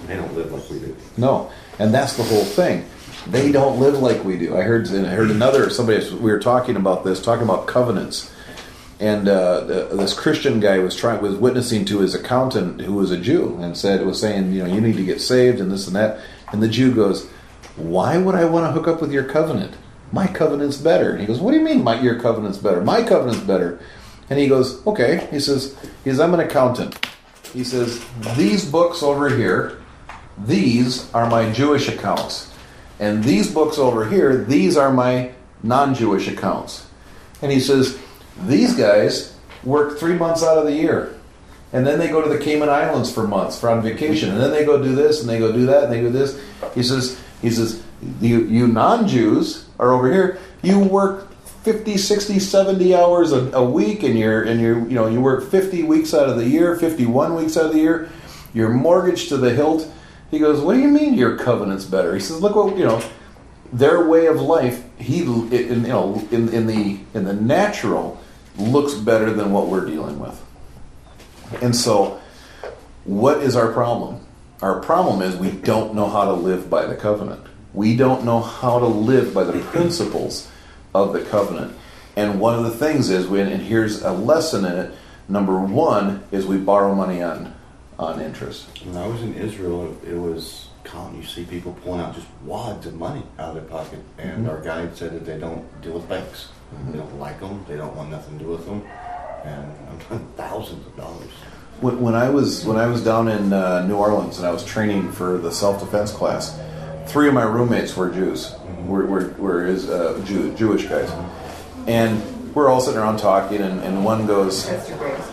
[0.06, 0.96] they don't live like we do.
[1.16, 2.86] No, and that's the whole thing.
[3.26, 4.56] They don't live like we do.
[4.56, 8.32] I heard I heard another somebody we were talking about this, talking about covenants,
[8.98, 13.10] and uh, the, this Christian guy was trying was witnessing to his accountant who was
[13.10, 15.86] a Jew and said was saying you know you need to get saved and this
[15.86, 16.20] and that,
[16.52, 17.28] and the Jew goes,
[17.76, 19.74] why would I want to hook up with your covenant?
[20.12, 21.10] My covenant's better.
[21.10, 22.80] And he goes, what do you mean my your covenant's better?
[22.80, 23.80] My covenant's better.
[24.30, 25.28] And he goes, okay.
[25.30, 27.06] He says, he says I'm an accountant.
[27.52, 28.04] He says
[28.36, 29.78] these books over here
[30.38, 32.52] these are my Jewish accounts.
[32.98, 36.86] And these books over here, these are my non Jewish accounts.
[37.42, 37.98] And he says,
[38.42, 41.14] these guys work three months out of the year.
[41.72, 44.30] And then they go to the Cayman Islands for months for on vacation.
[44.30, 46.40] And then they go do this and they go do that and they do this.
[46.74, 47.82] He says, he says,
[48.20, 50.38] you, you non Jews are over here.
[50.62, 51.30] You work
[51.62, 55.50] 50, 60, 70 hours a, a week and you're and you're you know, you work
[55.50, 58.10] 50 weeks out of the year, 51 weeks out of the year.
[58.52, 59.90] You're mortgaged to the hilt.
[60.30, 63.02] He goes, "What do you mean your covenant's better?" He says, "Look what you know,
[63.72, 64.84] their way of life.
[64.98, 68.20] He, in, you know, in, in the in the natural,
[68.56, 70.40] looks better than what we're dealing with.
[71.60, 72.20] And so,
[73.04, 74.23] what is our problem?
[74.64, 77.42] Our problem is we don't know how to live by the covenant.
[77.74, 80.50] We don't know how to live by the principles
[80.94, 81.76] of the covenant.
[82.16, 84.94] And one of the things is, when and here's a lesson in it.
[85.28, 87.54] Number one is we borrow money on
[87.98, 88.66] on interest.
[88.86, 91.20] When I was in Israel, it was common.
[91.20, 93.98] You see people pulling out just wads of money out of their pocket.
[94.16, 94.50] And Mhm.
[94.50, 96.48] our guide said that they don't deal with banks.
[96.74, 96.92] Mhm.
[96.92, 97.66] They don't like them.
[97.68, 98.80] They don't want nothing to do with them.
[99.44, 101.36] And I'm talking thousands of dollars.
[101.80, 104.64] When, when I was when I was down in uh, New Orleans and I was
[104.64, 106.58] training for the self defense class,
[107.06, 108.54] three of my roommates were Jews.
[108.86, 111.10] Were were, were is, uh, Jew, Jewish guys,
[111.86, 112.22] and
[112.54, 115.30] we're all sitting around talking, and, and one goes, That's your greatest.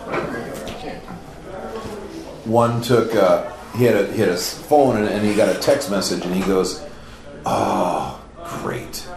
[2.46, 5.60] one took uh, he had a he had a phone and, and he got a
[5.60, 6.86] text message and he goes,
[7.46, 8.22] "Oh,
[8.62, 9.08] great.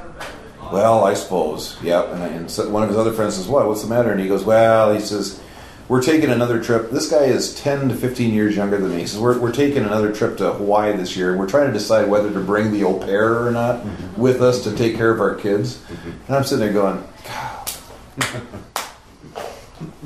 [0.73, 3.67] Well, I suppose, yep." And, I, and so one of his other friends says, "What?
[3.67, 5.41] What's the matter?" And he goes, "Well," he says,
[5.89, 6.91] "We're taking another trip.
[6.91, 9.01] This guy is ten to fifteen years younger than me.
[9.01, 11.31] He says we're we're taking another trip to Hawaii this year.
[11.31, 14.21] and We're trying to decide whether to bring the au pair or not mm-hmm.
[14.21, 16.11] with us to take care of our kids." Mm-hmm.
[16.27, 17.05] And I'm sitting there going,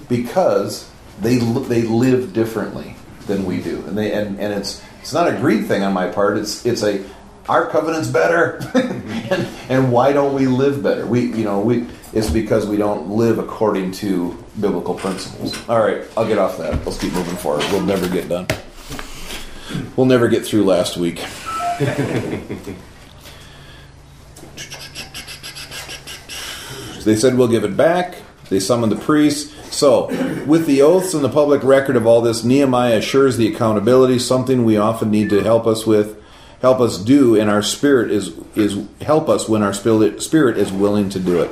[0.08, 5.28] because they they live differently than we do, and they and, and it's it's not
[5.28, 6.38] a greed thing on my part.
[6.38, 7.04] It's it's a
[7.48, 11.06] our covenant's better, and, and why don't we live better?
[11.06, 15.68] We you know we it's because we don't live according to biblical principles.
[15.68, 16.84] All right, I'll get off that.
[16.84, 17.64] Let's keep moving forward.
[17.70, 18.46] We'll never get done.
[19.96, 21.24] We'll never get through last week.
[27.08, 28.16] They said we'll give it back.
[28.50, 29.54] They summoned the priests.
[29.74, 30.08] So,
[30.44, 34.64] with the oaths and the public record of all this, Nehemiah assures the accountability, something
[34.64, 36.22] we often need to help us with,
[36.60, 40.70] help us do, and our spirit is is help us when our spirit spirit is
[40.70, 41.50] willing to do it.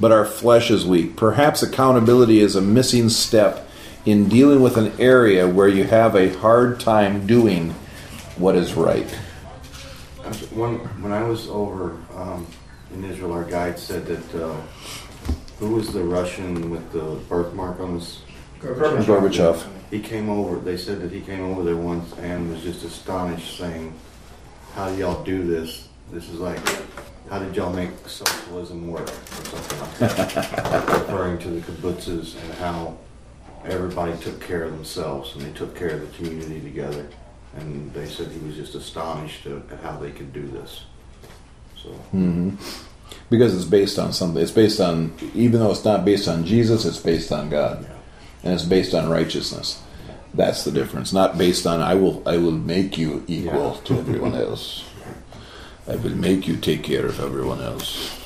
[0.00, 1.16] But our flesh is weak.
[1.16, 3.68] Perhaps accountability is a missing step
[4.04, 7.70] in dealing with an area where you have a hard time doing
[8.36, 9.08] what is right.
[10.52, 12.46] When, when I was over um,
[12.92, 14.60] in Israel, our guide said that uh,
[15.58, 18.20] who was the Russian with the birthmark on his?
[18.60, 19.66] Gorbachev.
[19.90, 20.58] He came over.
[20.58, 23.92] They said that he came over there once and was just astonished, saying,
[24.74, 25.88] "How do y'all do this?
[26.10, 26.58] This is like,
[27.30, 32.54] how did y'all make socialism work?" Or something like that, referring to the kibbutzes and
[32.54, 32.96] how
[33.64, 37.06] everybody took care of themselves and they took care of the community together.
[37.56, 40.84] And they said he was just astonished at, at how they could do this.
[41.80, 41.90] So.
[41.90, 42.50] hmm
[43.30, 44.42] Because it's based on something.
[44.42, 47.82] It's based on, even though it's not based on Jesus, it's based on God.
[47.82, 47.96] Yeah.
[48.42, 49.82] And it's based on righteousness.
[50.34, 51.12] That's the difference.
[51.12, 54.84] Not based on I will I will make you equal to everyone else.
[55.86, 58.18] I will make you take care of everyone else.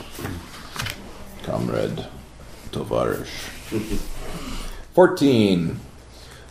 [1.42, 2.06] Comrade
[2.70, 3.26] Tovarish.
[4.94, 5.80] 14.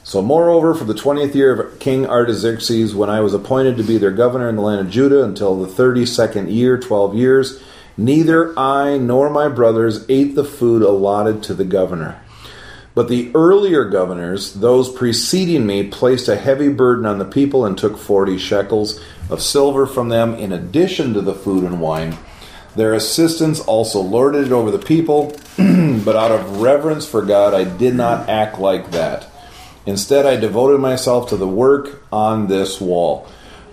[0.04, 3.98] So, moreover, for the twentieth year of King Artaxerxes, when I was appointed to be
[3.98, 7.62] their governor in the land of Judah until the thirty second year, twelve years,
[7.98, 12.22] neither I nor my brothers ate the food allotted to the governor.
[12.98, 17.78] But the earlier governors, those preceding me, placed a heavy burden on the people and
[17.78, 22.18] took forty shekels of silver from them in addition to the food and wine.
[22.76, 25.28] Their assistants also lorded it over the people,
[25.58, 29.30] but out of reverence for God, I did not act like that.
[29.86, 33.28] Instead, I devoted myself to the work on this wall.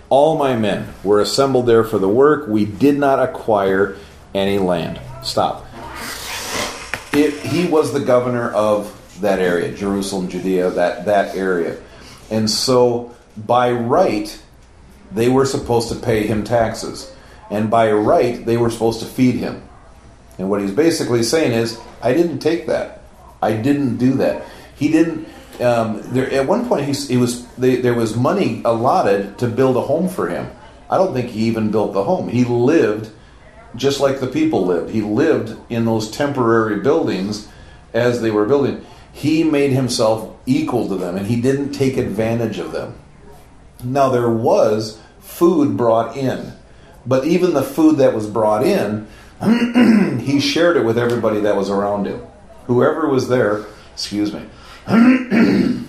[0.09, 2.47] All my men were assembled there for the work.
[2.47, 3.97] We did not acquire
[4.35, 5.01] any land.
[5.23, 5.65] Stop.
[7.11, 11.77] It, he was the governor of that area, Jerusalem, Judea, that, that area.
[12.29, 14.41] And so, by right,
[15.11, 17.13] they were supposed to pay him taxes.
[17.49, 19.67] And by right, they were supposed to feed him.
[20.37, 23.03] And what he's basically saying is, I didn't take that.
[23.41, 24.45] I didn't do that.
[24.75, 25.27] He didn't
[25.59, 29.77] um, there, at one point, he, he was they, there was money allotted to build
[29.77, 30.51] a home for him.
[30.89, 32.27] I don't think he even built the home.
[32.27, 33.11] He lived
[33.75, 34.91] just like the people lived.
[34.91, 37.47] He lived in those temporary buildings
[37.93, 38.85] as they were building.
[39.15, 42.99] He made himself equal to them, and he didn't take advantage of them.
[43.81, 46.51] Now there was food brought in,
[47.05, 49.07] but even the food that was brought in,
[50.19, 52.21] he shared it with everybody that was around him.
[52.67, 54.45] Whoever was there, excuse me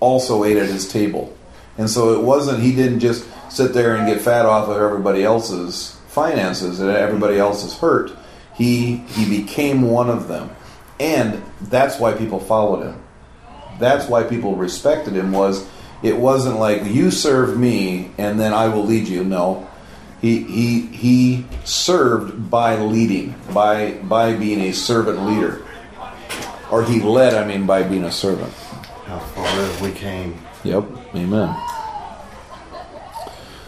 [0.00, 1.34] also ate at his table.
[1.78, 5.24] And so it wasn't, he didn't just sit there and get fat off of everybody
[5.24, 8.12] else's finances and everybody else's hurt.
[8.54, 10.50] He, he became one of them.
[11.04, 13.02] And that's why people followed him.
[13.78, 15.68] That's why people respected him was
[16.02, 19.22] it wasn't like you serve me and then I will lead you.
[19.22, 19.68] No.
[20.22, 25.62] He, he, he served by leading, by, by being a servant leader.
[26.70, 28.54] Or he led, I mean, by being a servant.
[29.04, 30.40] How far have we came?
[30.62, 30.86] Yep.
[31.14, 31.54] Amen.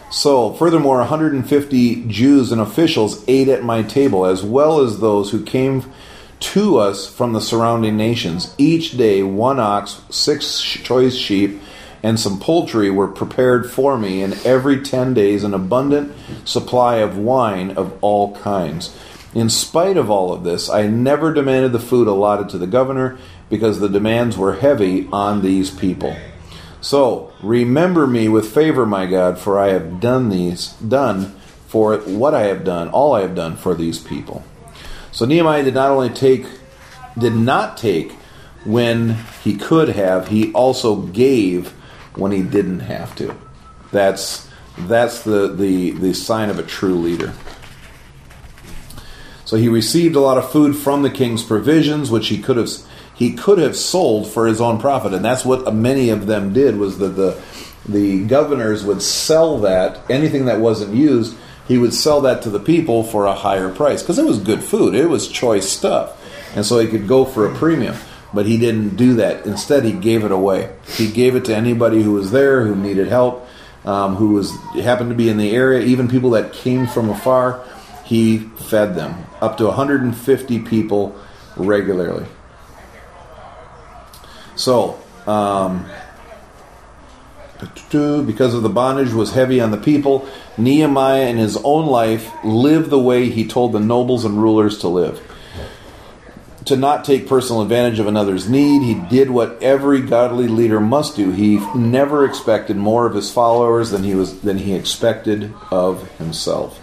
[0.09, 5.43] So, furthermore, 150 Jews and officials ate at my table, as well as those who
[5.43, 5.91] came
[6.39, 8.53] to us from the surrounding nations.
[8.57, 11.59] Each day, one ox, six choice sheep,
[12.03, 16.13] and some poultry were prepared for me, and every ten days, an abundant
[16.45, 18.95] supply of wine of all kinds.
[19.33, 23.17] In spite of all of this, I never demanded the food allotted to the governor
[23.49, 26.15] because the demands were heavy on these people.
[26.81, 31.35] So, remember me with favor, my God, for I have done these done
[31.67, 34.43] for what I have done, all I have done for these people.
[35.17, 36.45] So Nehemiah did not only take
[37.17, 38.11] did not take
[38.65, 41.69] when he could have, he also gave
[42.15, 43.35] when he didn't have to.
[43.91, 44.47] That's
[44.77, 47.33] that's the the, the sign of a true leader.
[49.43, 52.69] So he received a lot of food from the king's provisions, which he could have
[53.15, 56.77] he could have sold for his own profit, and that's what many of them did.
[56.77, 57.41] Was that the
[57.89, 61.35] the governors would sell that anything that wasn't used,
[61.67, 64.63] he would sell that to the people for a higher price because it was good
[64.63, 66.15] food, it was choice stuff,
[66.55, 67.95] and so he could go for a premium.
[68.33, 69.45] But he didn't do that.
[69.45, 70.75] Instead, he gave it away.
[70.85, 73.47] He gave it to anybody who was there, who needed help,
[73.85, 77.63] um, who was happened to be in the area, even people that came from afar
[78.07, 81.13] he fed them up to 150 people
[81.57, 82.25] regularly.
[84.55, 84.97] So,
[85.27, 85.85] um,
[87.89, 90.27] because of the bondage was heavy on the people,
[90.57, 94.87] Nehemiah in his own life lived the way he told the nobles and rulers to
[94.87, 95.21] live.
[96.65, 101.15] To not take personal advantage of another's need, he did what every godly leader must
[101.15, 101.31] do.
[101.31, 106.81] He never expected more of his followers than he was than he expected of himself.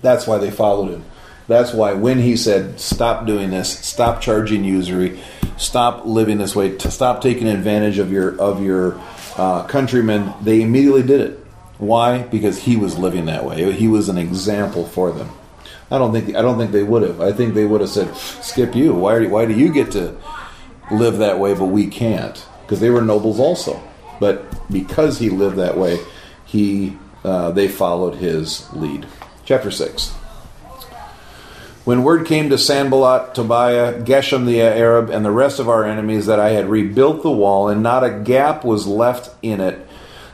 [0.00, 1.04] That's why they followed him.
[1.46, 3.70] That's why when he said, "Stop doing this.
[3.70, 5.20] Stop charging usury.
[5.56, 6.76] Stop living this way.
[6.76, 8.98] To stop taking advantage of your of your
[9.36, 11.38] uh, countrymen," they immediately did it.
[11.78, 12.22] Why?
[12.22, 13.72] Because he was living that way.
[13.72, 15.30] He was an example for them.
[15.90, 17.20] I don't think I don't think they would have.
[17.20, 18.94] I think they would have said, "Skip you.
[18.94, 19.14] Why?
[19.14, 20.16] Are, you why do you get to
[20.90, 23.82] live that way, but we can't?" Because they were nobles also.
[24.20, 25.98] But because he lived that way,
[26.46, 29.06] he uh, they followed his lead.
[29.44, 30.14] Chapter 6.
[31.84, 36.26] When word came to Sanballat, Tobiah, Geshem the Arab, and the rest of our enemies
[36.26, 39.84] that I had rebuilt the wall, and not a gap was left in it,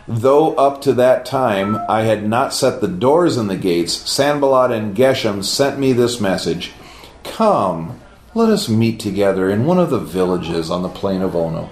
[0.06, 4.70] though up to that time I had not set the doors in the gates, Sanballat
[4.72, 6.72] and Geshem sent me this message
[7.24, 7.98] Come,
[8.34, 11.70] let us meet together in one of the villages on the plain of Ono.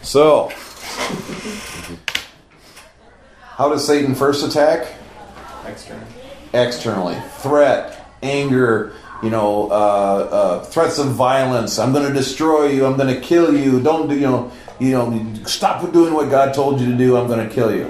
[0.00, 0.50] So,
[3.56, 4.94] how does Satan first attack?
[5.66, 6.06] External.
[6.54, 11.78] externally threat anger you know uh, uh, threats of violence.
[11.78, 12.86] I'm going to destroy you.
[12.86, 13.80] I'm going to kill you.
[13.80, 17.16] Don't do you know you know stop doing what god told you to do.
[17.16, 17.84] I'm going to kill you.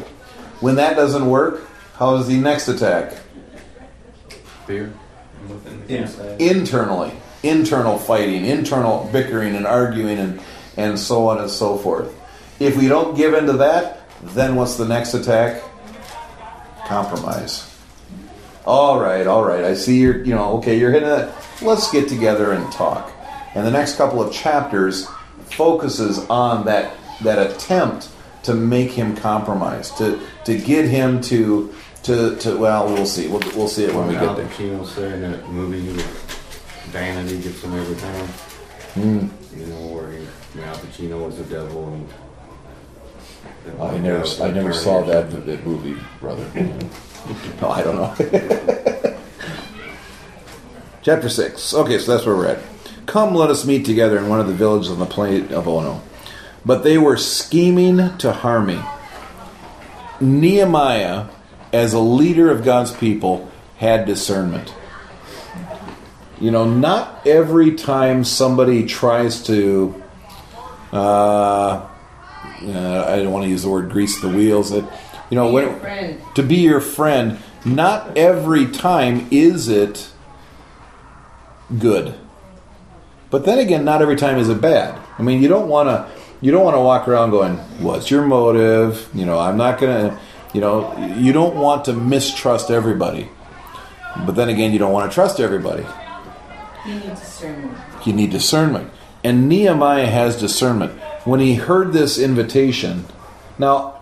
[0.60, 3.12] When that doesn't work how does he next attack?
[4.66, 4.92] Fear.
[5.48, 6.40] Within the In- campsite.
[6.40, 7.12] internally.
[7.42, 10.40] Internal fighting internal bickering and arguing and
[10.76, 12.14] and so on and so forth.
[12.58, 15.62] If we don't give in to that then what's the next attack?
[16.86, 17.69] Compromise
[18.66, 22.08] all right all right i see you're you know okay you're hitting that let's get
[22.08, 23.12] together and talk
[23.54, 25.08] and the next couple of chapters
[25.50, 28.08] focuses on that that attempt
[28.42, 33.40] to make him compromise to to get him to to to well we'll see we'll,
[33.54, 36.02] we'll see it when we get there Pacino said in that movie
[36.90, 38.26] Vanity gets him every time.
[38.94, 39.58] Hmm.
[39.58, 40.26] You know, where he,
[40.60, 42.08] Al Pacino was the devil and.
[43.80, 46.44] I never, I never saw that, that movie, brother.
[47.60, 48.14] no, I don't know.
[51.02, 51.74] Chapter 6.
[51.74, 52.62] Okay, so that's where we're at.
[53.06, 56.02] Come, let us meet together in one of the villages on the plain of Ono.
[56.64, 58.80] But they were scheming to harm me.
[60.20, 61.26] Nehemiah,
[61.72, 64.74] as a leader of God's people, had discernment.
[66.38, 70.00] You know, not every time somebody tries to
[70.92, 71.88] uh,
[72.62, 74.70] uh, I don't want to use the word grease the wheels.
[74.70, 74.84] That
[75.30, 80.10] you know, when, to be your friend, not every time is it
[81.78, 82.14] good.
[83.30, 85.00] But then again, not every time is it bad.
[85.18, 88.22] I mean, you don't want to you don't want to walk around going, "What's your
[88.22, 90.18] motive?" You know, I'm not gonna.
[90.52, 93.28] You know, you don't want to mistrust everybody.
[94.26, 95.86] But then again, you don't want to trust everybody.
[96.84, 97.78] You need discernment.
[98.04, 98.90] You need discernment.
[99.22, 100.92] And Nehemiah has discernment.
[101.24, 103.04] When he heard this invitation,
[103.58, 103.99] now,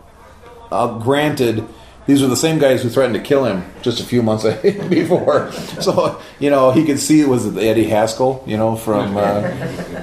[0.70, 1.66] uh, granted,
[2.09, 4.45] these were the same guys who threatened to kill him just a few months
[4.89, 5.53] before.
[5.53, 9.40] So, you know, he could see, it was Eddie Haskell, you know, from uh.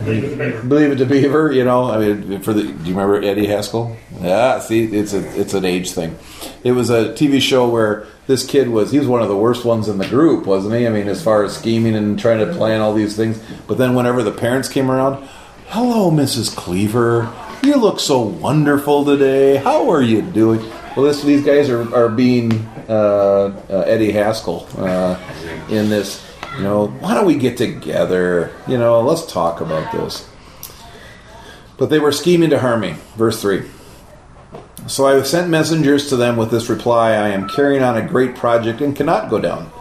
[0.06, 3.98] Leave It to Beaver, you know, I mean, for the, do you remember Eddie Haskell?
[4.22, 6.16] Yeah, see, it's a, it's an age thing.
[6.64, 9.66] It was a TV show where this kid was, he was one of the worst
[9.66, 10.86] ones in the group, wasn't he?
[10.86, 13.42] I mean, as far as scheming and trying to plan all these things.
[13.66, 15.28] But then whenever the parents came around,
[15.70, 16.56] hello, Mrs.
[16.56, 17.24] Cleaver,
[17.66, 19.56] you look so wonderful today.
[19.56, 20.60] How are you doing?
[20.96, 22.54] Well, this, these guys are, are being
[22.88, 25.20] uh, uh, Eddie Haskell uh,
[25.70, 26.24] in this.
[26.58, 28.56] You know, why don't we get together?
[28.68, 30.30] You know, let's talk about this.
[31.78, 32.96] But they were scheming to harm me.
[33.16, 33.64] Verse 3.
[34.88, 38.36] So I sent messengers to them with this reply I am carrying on a great
[38.36, 39.72] project and cannot go down.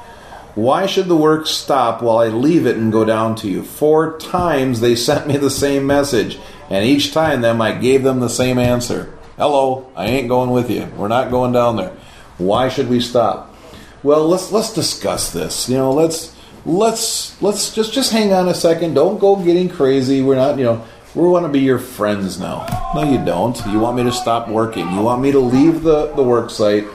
[0.55, 3.63] Why should the work stop while I leave it and go down to you?
[3.63, 6.39] Four times they sent me the same message,
[6.71, 9.17] and each time them I gave them the same answer.
[9.37, 10.87] Hello, I ain't going with you.
[10.97, 11.93] We're not going down there.
[12.39, 13.55] Why should we stop?
[14.03, 15.69] Well, let's let's discuss this.
[15.69, 16.35] You know, let's
[16.65, 18.95] let's let's just just hang on a second.
[18.95, 20.23] Don't go getting crazy.
[20.23, 20.85] We're not, you know,
[21.15, 22.67] we want to be your friends now.
[22.95, 23.57] No, you don't.
[23.67, 24.91] You want me to stop working.
[24.93, 26.87] You want me to leave the the work site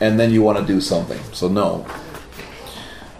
[0.00, 1.20] and then you want to do something.
[1.32, 1.86] So no.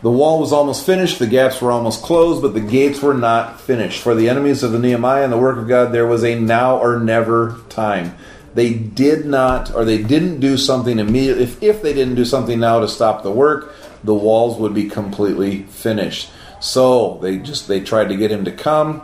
[0.03, 3.61] The wall was almost finished, the gaps were almost closed, but the gates were not
[3.61, 4.03] finished.
[4.03, 6.79] For the enemies of the Nehemiah and the work of God, there was a now
[6.79, 8.17] or never time.
[8.55, 11.45] They did not, or they didn't do something immediately.
[11.45, 14.89] If, if they didn't do something now to stop the work, the walls would be
[14.89, 16.31] completely finished.
[16.61, 19.03] So they just they tried to get him to come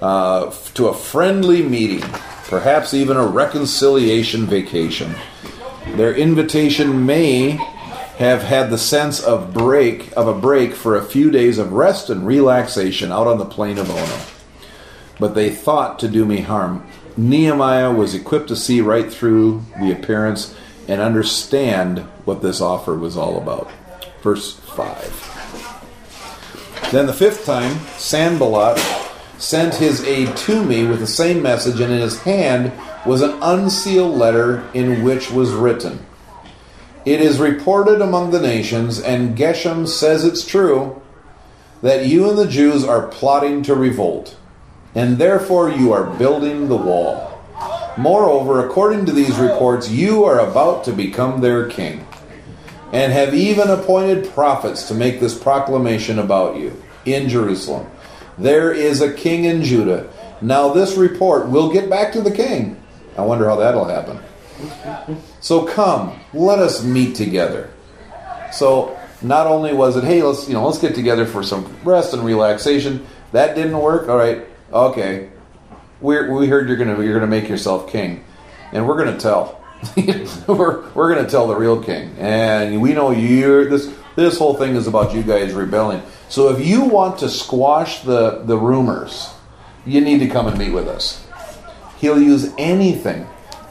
[0.00, 2.08] uh, to a friendly meeting,
[2.46, 5.14] perhaps even a reconciliation vacation.
[5.96, 7.58] Their invitation may
[8.20, 12.10] have had the sense of break of a break for a few days of rest
[12.10, 14.20] and relaxation out on the plain of Ono.
[15.18, 16.86] But they thought to do me harm.
[17.16, 20.54] Nehemiah was equipped to see right through the appearance
[20.86, 23.70] and understand what this offer was all about.
[24.20, 26.90] Verse 5.
[26.92, 28.78] Then the fifth time, Sanballat
[29.38, 32.70] sent his aide to me with the same message, and in his hand
[33.06, 36.04] was an unsealed letter in which was written,
[37.06, 41.00] It is reported among the nations, and Geshem says it's true,
[41.80, 44.36] that you and the Jews are plotting to revolt,
[44.94, 47.40] and therefore you are building the wall.
[47.96, 52.06] Moreover, according to these reports, you are about to become their king,
[52.92, 57.90] and have even appointed prophets to make this proclamation about you in Jerusalem.
[58.36, 60.10] There is a king in Judah.
[60.42, 62.82] Now, this report will get back to the king.
[63.16, 64.18] I wonder how that'll happen.
[65.40, 67.70] So come, let us meet together.
[68.52, 72.14] So not only was it, hey, let's you know, let's get together for some rest
[72.14, 73.06] and relaxation.
[73.32, 74.08] That didn't work.
[74.08, 75.30] All right, okay.
[76.00, 78.24] we we heard you're gonna you're gonna make yourself king,
[78.72, 79.58] and we're gonna tell.
[80.46, 84.76] we're we're gonna tell the real king, and we know you're this this whole thing
[84.76, 86.02] is about you guys rebelling.
[86.28, 89.30] So if you want to squash the the rumors,
[89.86, 91.26] you need to come and meet with us.
[91.98, 93.26] He'll use anything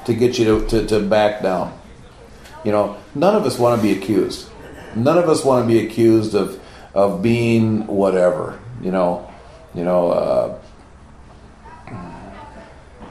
[0.09, 1.77] to get you to, to, to back down.
[2.63, 4.49] You know, none of us want to be accused.
[4.95, 6.59] None of us want to be accused of
[6.93, 8.59] of being whatever.
[8.81, 9.31] You know,
[9.73, 10.59] you know, uh,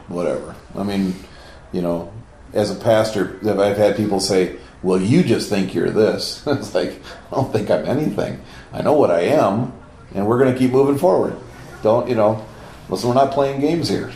[0.08, 0.54] whatever.
[0.76, 1.14] I mean,
[1.72, 2.12] you know,
[2.52, 7.00] as a pastor, I've had people say, "Well, you just think you're this." it's like
[7.30, 8.40] I don't think I'm anything.
[8.72, 9.72] I know what I am,
[10.14, 11.36] and we're going to keep moving forward.
[11.82, 12.44] Don't you know?
[12.88, 14.10] Listen, we're not playing games here.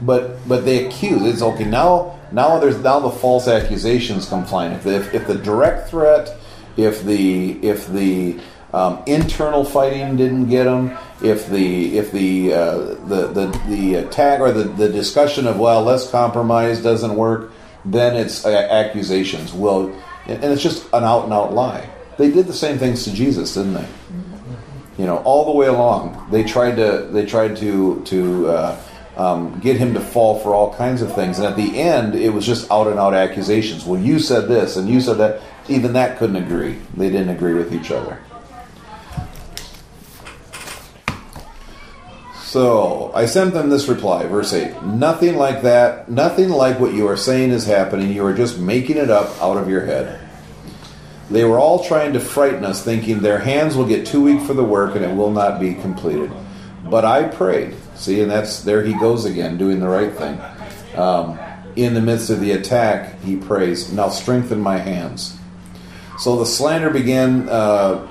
[0.00, 1.22] But but they accuse.
[1.22, 2.18] It's okay now.
[2.32, 4.72] Now there's now the false accusations come flying.
[4.72, 6.34] If the, if, if the direct threat,
[6.76, 8.40] if the if the
[8.72, 12.76] um, internal fighting didn't get them, if the if the uh,
[13.06, 17.52] the the the attack or the, the discussion of well let's compromise doesn't work,
[17.84, 19.52] then it's uh, accusations.
[19.52, 19.94] Well,
[20.26, 21.88] and it's just an out and out lie.
[22.16, 23.88] They did the same things to Jesus, didn't they?
[24.98, 28.82] You know, all the way along, they tried to they tried to to uh,
[29.16, 32.30] um, get him to fall for all kinds of things, and at the end, it
[32.30, 33.84] was just out and out accusations.
[33.84, 35.42] Well, you said this, and you said that.
[35.68, 36.78] Even that couldn't agree.
[36.96, 38.18] They didn't agree with each other.
[42.52, 44.82] So I sent them this reply, verse 8.
[44.82, 48.12] Nothing like that, nothing like what you are saying is happening.
[48.12, 50.20] You are just making it up out of your head.
[51.30, 54.52] They were all trying to frighten us, thinking their hands will get too weak for
[54.52, 56.30] the work and it will not be completed.
[56.84, 57.74] But I prayed.
[58.02, 60.40] See, and that's there he goes again, doing the right thing.
[60.96, 61.38] Um,
[61.76, 65.38] in the midst of the attack, he prays, Now strengthen my hands.
[66.18, 68.08] So the slander began uh,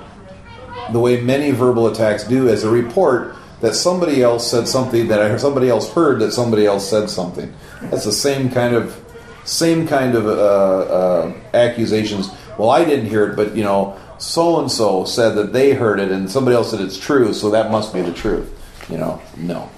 [0.93, 5.21] the way many verbal attacks do as a report that somebody else said something that
[5.21, 7.53] I somebody else heard that somebody else said something.
[7.81, 8.97] That's the same kind of
[9.43, 12.29] same kind of uh, uh, accusations.
[12.57, 15.99] Well, I didn't hear it, but you know, so and so said that they heard
[15.99, 18.57] it, and somebody else said it's true, so that must be the truth.
[18.89, 19.69] You know, no.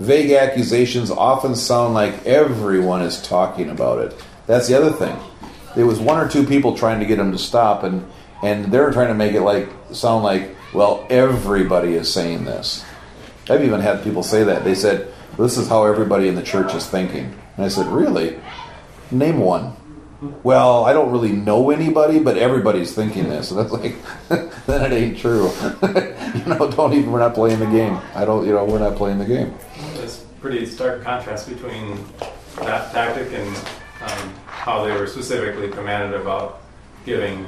[0.00, 4.24] Vague accusations often sound like everyone is talking about it.
[4.46, 5.16] That's the other thing.
[5.76, 8.06] There was one or two people trying to get him to stop, and
[8.42, 12.84] and they're trying to make it like sound like well, everybody is saying this.
[13.50, 14.64] I've even had people say that.
[14.64, 17.38] They said, This is how everybody in the church is thinking.
[17.56, 18.40] And I said, Really?
[19.10, 19.76] Name one.
[20.42, 23.50] Well, I don't really know anybody, but everybody's thinking this.
[23.52, 23.94] And that's like,
[24.66, 25.50] then it ain't true.
[25.82, 27.98] you know, don't even, we're not playing the game.
[28.14, 29.54] I don't, you know, we're not playing the game.
[29.94, 31.98] There's pretty stark contrast between
[32.60, 33.48] that tactic and
[34.02, 36.62] um, how they were specifically commanded about
[37.04, 37.46] giving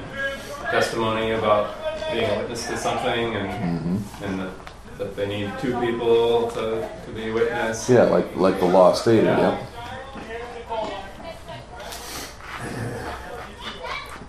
[0.70, 1.76] testimony about
[2.12, 3.48] being a witness to something and
[3.84, 4.24] Mm-hmm.
[4.24, 4.52] and that,
[4.98, 7.88] that they need two people to, to be witness.
[7.88, 9.24] Yeah, like like the law stated.
[9.24, 9.58] Yeah.
[9.58, 9.70] Yep.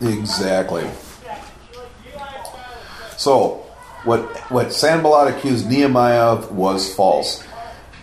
[0.02, 0.90] Exactly.
[3.18, 3.66] So,
[4.04, 7.44] what what Sanballat accused Nehemiah of was false.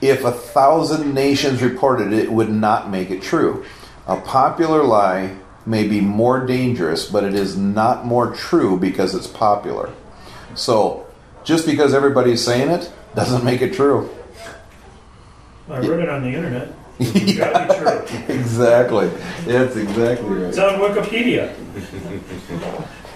[0.01, 3.65] If a thousand nations reported it, it would not make it true.
[4.07, 9.29] A popular lie may be more dangerous, but it is not more true because it's
[9.29, 9.93] popular.
[10.55, 11.07] So,
[11.45, 14.11] just because everybody's saying it doesn't make it true.
[15.71, 16.73] I read it on the internet.
[16.99, 18.35] It's gotta be true.
[18.35, 19.09] Exactly.
[19.47, 20.49] That's exactly right.
[20.49, 21.55] It's on Wikipedia.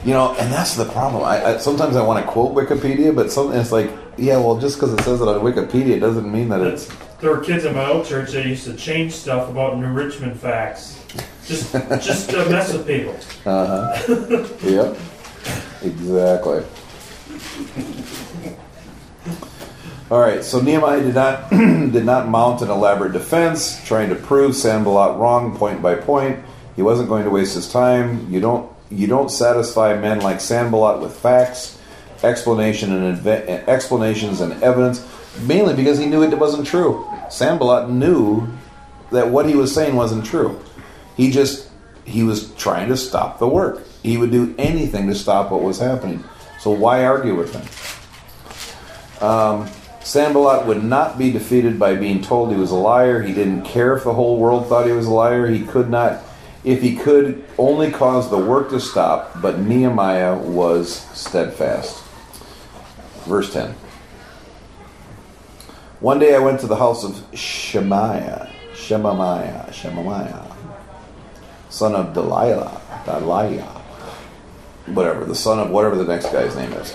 [0.04, 1.24] You know, and that's the problem.
[1.24, 4.76] I, I sometimes I want to quote Wikipedia, but something it's like, yeah, well, just
[4.76, 6.88] because it says it on Wikipedia doesn't mean that it's.
[7.20, 10.38] There were kids in my old church that used to change stuff about New Richmond
[10.38, 11.02] facts,
[11.46, 13.16] just just to mess with people.
[13.44, 14.46] Uh huh.
[14.62, 14.96] yep.
[15.82, 16.62] Exactly.
[20.08, 20.44] All right.
[20.44, 25.56] So Nehemiah did not did not mount an elaborate defense, trying to prove Sanballat wrong
[25.56, 26.44] point by point.
[26.76, 28.30] He wasn't going to waste his time.
[28.32, 31.78] You don't you don't satisfy men like Sanballat with facts,
[32.22, 35.04] explanation and inve- explanations and evidence,
[35.42, 37.04] mainly because he knew it wasn't true.
[37.28, 38.46] Sanballat knew
[39.10, 40.60] that what he was saying wasn't true.
[41.16, 41.68] He just
[42.04, 43.82] he was trying to stop the work.
[44.04, 46.22] He would do anything to stop what was happening.
[46.60, 49.26] So why argue with him?
[49.26, 49.68] Um,
[50.06, 53.22] Sanballat would not be defeated by being told he was a liar.
[53.22, 55.48] He didn't care if the whole world thought he was a liar.
[55.48, 56.22] He could not,
[56.62, 59.42] if he could, only cause the work to stop.
[59.42, 62.04] But Nehemiah was steadfast.
[63.24, 63.74] Verse 10.
[65.98, 70.56] One day I went to the house of Shemaiah, Shemaiah, Shemaiah,
[71.68, 73.82] son of Delilah, Delilah,
[74.86, 76.94] whatever, the son of whatever the next guy's name is,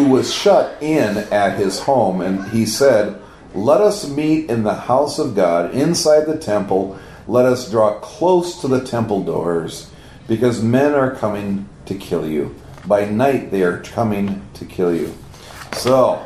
[0.00, 3.20] who was shut in at his home, and he said,
[3.54, 6.98] Let us meet in the house of God, inside the temple.
[7.26, 9.90] Let us draw close to the temple doors,
[10.26, 12.54] because men are coming to kill you.
[12.86, 15.14] By night they are coming to kill you.
[15.74, 16.24] So,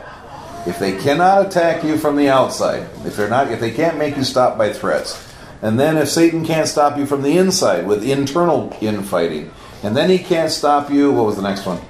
[0.66, 4.16] if they cannot attack you from the outside, if they're not if they can't make
[4.16, 5.20] you stop by threats,
[5.62, 9.50] and then if Satan can't stop you from the inside with internal infighting,
[9.82, 11.80] and then he can't stop you, what was the next one?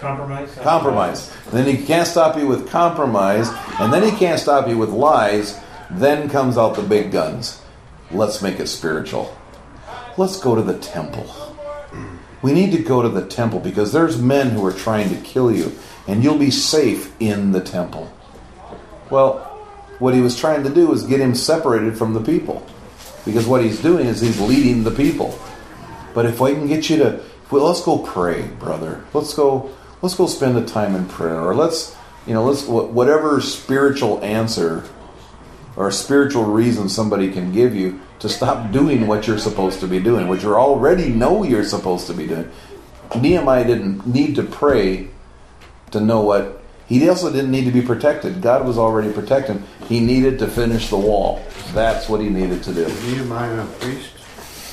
[0.00, 0.54] Compromise?
[0.56, 1.32] compromise.
[1.50, 3.48] Then he can't stop you with compromise,
[3.80, 5.58] and then he can't stop you with lies.
[5.90, 7.62] Then comes out the big guns.
[8.10, 9.34] Let's make it spiritual.
[10.16, 11.26] Let's go to the temple.
[12.42, 15.50] We need to go to the temple because there's men who are trying to kill
[15.50, 15.72] you,
[16.06, 18.12] and you'll be safe in the temple.
[19.08, 19.38] Well,
[19.98, 22.66] what he was trying to do is get him separated from the people.
[23.24, 25.38] Because what he's doing is he's leading the people.
[26.12, 27.20] But if I can get you to,
[27.54, 29.04] well, let's go pray, brother.
[29.12, 29.70] Let's go.
[30.02, 34.84] Let's go spend the time in prayer, or let's, you know, let's whatever spiritual answer
[35.76, 40.00] or spiritual reason somebody can give you to stop doing what you're supposed to be
[40.00, 42.50] doing, what you already know you're supposed to be doing.
[43.18, 45.08] Nehemiah didn't need to pray
[45.92, 46.60] to know what.
[46.86, 48.42] He also didn't need to be protected.
[48.42, 49.62] God was already protecting.
[49.86, 51.40] He needed to finish the wall.
[51.72, 52.86] That's what he needed to do.
[52.86, 54.13] Nehemiah a priest?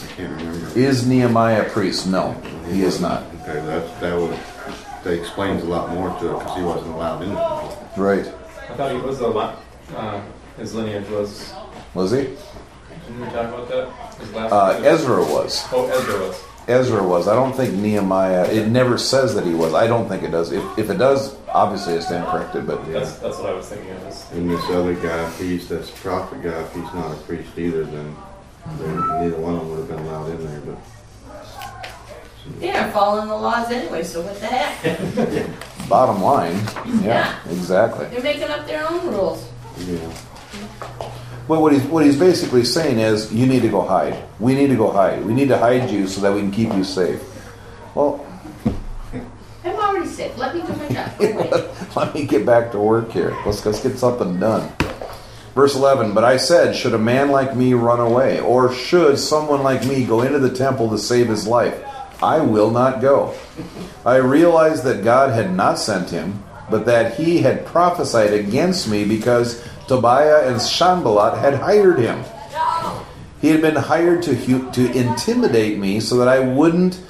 [0.03, 0.77] I can't remember.
[0.77, 2.07] Is Nehemiah a priest?
[2.07, 2.33] No,
[2.69, 3.23] he is not.
[3.41, 4.37] Okay, that, that would,
[5.03, 8.01] that explains a lot more to it, because he wasn't allowed in.
[8.01, 8.25] Right.
[8.69, 9.63] I thought he was a lot.
[9.95, 10.21] Uh,
[10.57, 11.53] his lineage was.
[11.93, 12.17] Was he?
[12.17, 14.19] Didn't we talk about that?
[14.19, 14.51] His last.
[14.53, 15.67] Uh, Ezra was.
[15.71, 16.43] Oh, Ezra was.
[16.67, 17.27] Ezra was.
[17.27, 18.45] I don't think Nehemiah.
[18.49, 19.73] It never says that he was.
[19.73, 20.51] I don't think it does.
[20.51, 22.67] If, if it does, obviously I stand corrected.
[22.67, 24.07] But That's that's what I was thinking of.
[24.07, 27.57] Is And this other guy, if he's this prophet guy, if he's not a priest
[27.57, 28.15] either, then then
[28.79, 30.77] neither one of them would have been allowed in there, but.
[32.59, 35.47] They're following the laws anyway, so what the heck?
[35.89, 36.55] bottom line,
[37.03, 37.51] yeah, Yeah.
[37.51, 38.05] exactly.
[38.07, 39.47] They're making up their own rules.
[39.77, 39.97] Yeah.
[41.47, 44.15] Well, what he's what he's basically saying is, you need to go hide.
[44.39, 45.23] We need to go hide.
[45.25, 47.21] We need to hide you so that we can keep you safe.
[47.93, 48.25] Well,
[49.63, 50.37] I'm already sick.
[50.37, 51.11] Let me do my job.
[51.19, 51.75] Go away.
[51.95, 53.35] let me get back to work here.
[53.45, 54.71] Let's let's get something done.
[55.53, 58.39] Verse 11, but I said, should a man like me run away?
[58.39, 61.83] Or should someone like me go into the temple to save his life?
[62.23, 63.33] I will not go.
[64.05, 69.03] I realized that God had not sent him, but that he had prophesied against me
[69.03, 72.23] because Tobiah and Sanballat had hired him.
[73.41, 77.01] He had been hired to to intimidate me so that I wouldn't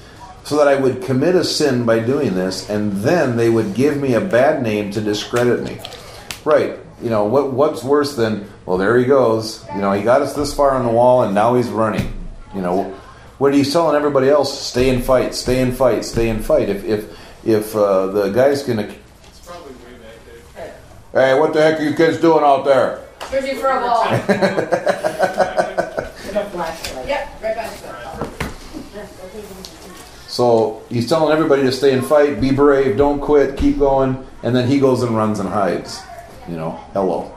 [0.43, 3.97] so that I would commit a sin by doing this and then they would give
[3.97, 5.77] me a bad name to discredit me.
[6.45, 6.79] Right.
[7.01, 9.65] You know, what what's worse than well there he goes.
[9.73, 12.13] You know, he got us this far on the wall and now he's running.
[12.53, 12.83] You know,
[13.37, 16.69] what he's telling everybody else, stay and fight, stay and fight, stay and fight.
[16.69, 18.93] If if if uh, the guy's gonna
[21.13, 23.01] Hey, what the heck are you kids doing out there?
[23.29, 24.09] Searching for a ball.
[24.09, 24.29] With
[26.37, 27.07] a flashlight.
[27.07, 27.69] Yep, right back.
[30.29, 34.55] So he's telling everybody to stay and fight, be brave, don't quit, keep going, and
[34.55, 36.01] then he goes and runs and hides.
[36.51, 37.33] You know, hello.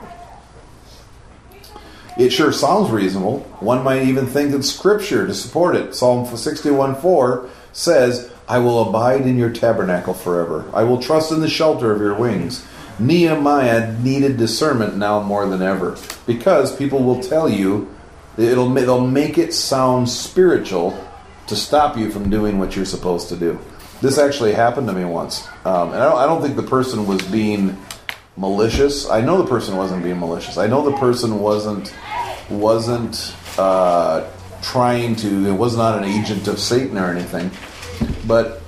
[2.17, 3.39] It sure sounds reasonable.
[3.61, 5.95] One might even think it's scripture to support it.
[5.95, 10.69] Psalm 61 4 says, I will abide in your tabernacle forever.
[10.73, 12.65] I will trust in the shelter of your wings.
[12.99, 15.97] Nehemiah needed discernment now more than ever
[16.27, 17.89] because people will tell you
[18.37, 21.01] it'll they'll make it sound spiritual
[21.47, 23.57] to stop you from doing what you're supposed to do.
[24.01, 27.07] This actually happened to me once, um, and I don't, I don't think the person
[27.07, 27.77] was being
[28.37, 29.09] malicious.
[29.09, 30.57] I know the person wasn't being malicious.
[30.57, 31.93] I know the person wasn't
[32.49, 34.29] wasn't uh,
[34.61, 35.47] trying to.
[35.47, 37.51] It was not an agent of Satan or anything,
[38.27, 38.61] but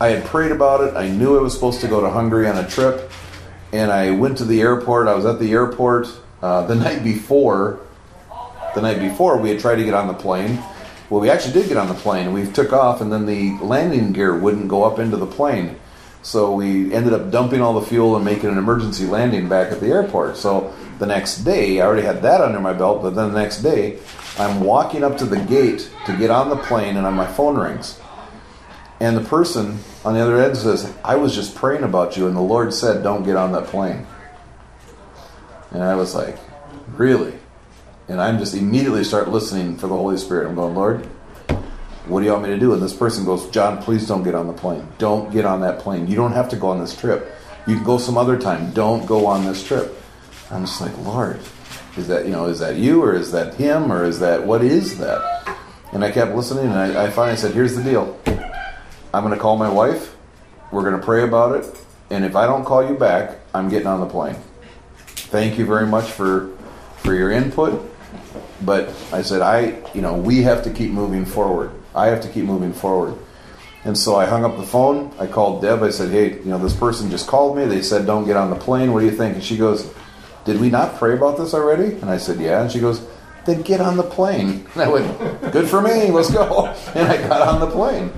[0.00, 0.96] I had prayed about it.
[0.96, 3.10] I knew I was supposed to go to Hungary on a trip,
[3.72, 5.08] and I went to the airport.
[5.08, 6.08] I was at the airport
[6.42, 7.80] uh, the night before.
[8.74, 10.58] The night before, we had tried to get on the plane.
[11.10, 12.32] Well, we actually did get on the plane.
[12.32, 15.76] We took off, and then the landing gear wouldn't go up into the plane.
[16.22, 19.80] So we ended up dumping all the fuel and making an emergency landing back at
[19.80, 20.36] the airport.
[20.36, 23.62] So the next day, I already had that under my belt, but then the next
[23.62, 23.98] day,
[24.38, 28.00] I'm walking up to the gate to get on the plane, and my phone rings.
[29.00, 32.36] And the person on the other end says, I was just praying about you, and
[32.36, 34.06] the Lord said, Don't get on that plane.
[35.72, 36.38] And I was like,
[36.96, 37.34] Really?
[38.08, 40.48] And I'm just immediately start listening for the Holy Spirit.
[40.48, 41.08] I'm going, Lord,
[42.12, 42.74] what do you want me to do?
[42.74, 44.86] And this person goes, John, please don't get on the plane.
[44.98, 46.06] Don't get on that plane.
[46.06, 47.34] You don't have to go on this trip.
[47.66, 48.72] You can go some other time.
[48.72, 49.98] Don't go on this trip.
[50.50, 51.40] I'm just like, Lord,
[51.96, 54.62] is that you know, is that you or is that him or is that what
[54.62, 55.58] is that?
[55.92, 58.18] And I kept listening and I, I finally said, Here's the deal.
[58.26, 60.14] I'm gonna call my wife,
[60.70, 61.66] we're gonna pray about it,
[62.10, 64.36] and if I don't call you back, I'm getting on the plane.
[65.06, 66.50] Thank you very much for
[66.98, 67.90] for your input,
[68.62, 71.72] but I said I, you know, we have to keep moving forward.
[71.94, 73.14] I have to keep moving forward.
[73.84, 75.10] And so I hung up the phone.
[75.18, 75.82] I called Deb.
[75.82, 77.64] I said, "Hey, you know, this person just called me.
[77.66, 78.92] They said don't get on the plane.
[78.92, 79.90] What do you think?" And she goes,
[80.44, 83.04] "Did we not pray about this already?" And I said, "Yeah." And she goes,
[83.44, 86.10] "Then get on the plane." And I went, "Good for me.
[86.12, 88.12] Let's go." And I got on the plane.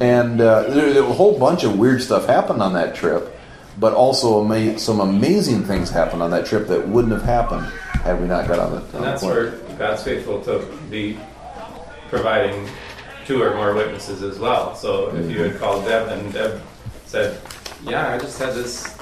[0.00, 3.36] And uh, there, there, a whole bunch of weird stuff happened on that trip,
[3.78, 7.66] but also ama- some amazing things happened on that trip that wouldn't have happened
[8.02, 9.34] had we not got on the, on And the that's plane.
[9.34, 11.18] where God's faithful to be
[12.08, 12.66] providing
[13.26, 14.74] two or more witnesses as well.
[14.74, 15.58] So if you had mhm.
[15.58, 16.60] called Deb and Deb
[17.06, 17.40] said,
[17.84, 18.96] "Yeah, I just had this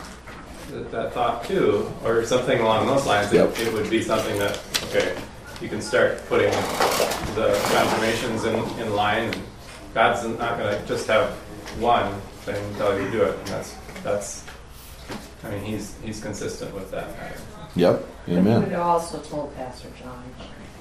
[0.70, 3.58] that, that thought too," or something along those lines, Yep.
[3.58, 5.16] it, it would be something that okay,
[5.60, 6.50] you can start putting
[7.34, 9.24] the confirmations in, in line.
[9.24, 9.42] And
[9.94, 11.30] God's not going to just have
[11.78, 12.12] one
[12.44, 13.38] thing tell you to do it.
[13.38, 14.44] And that's that's.
[15.44, 17.42] I mean, he's he's consistent with that pattern.
[17.74, 18.06] Yep.
[18.26, 18.62] But you Amen.
[18.62, 20.22] would also told Pastor John.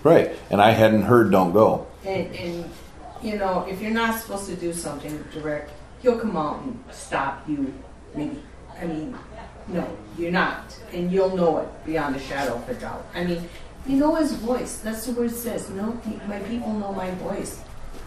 [0.03, 0.35] Right.
[0.49, 2.69] And I hadn't heard "Don't Go." And, and,
[3.23, 5.71] you know, if you're not supposed to do something direct,
[6.01, 7.73] he'll come out and stop you,
[8.15, 8.41] maybe.
[8.79, 9.15] I mean,
[9.67, 9.87] no,
[10.17, 10.75] you're not.
[10.91, 13.05] And you'll know it beyond a shadow of a doubt.
[13.13, 13.47] I mean,
[13.85, 14.79] you know his voice.
[14.79, 15.69] That's the word says.
[15.69, 17.61] No, my people know my voice.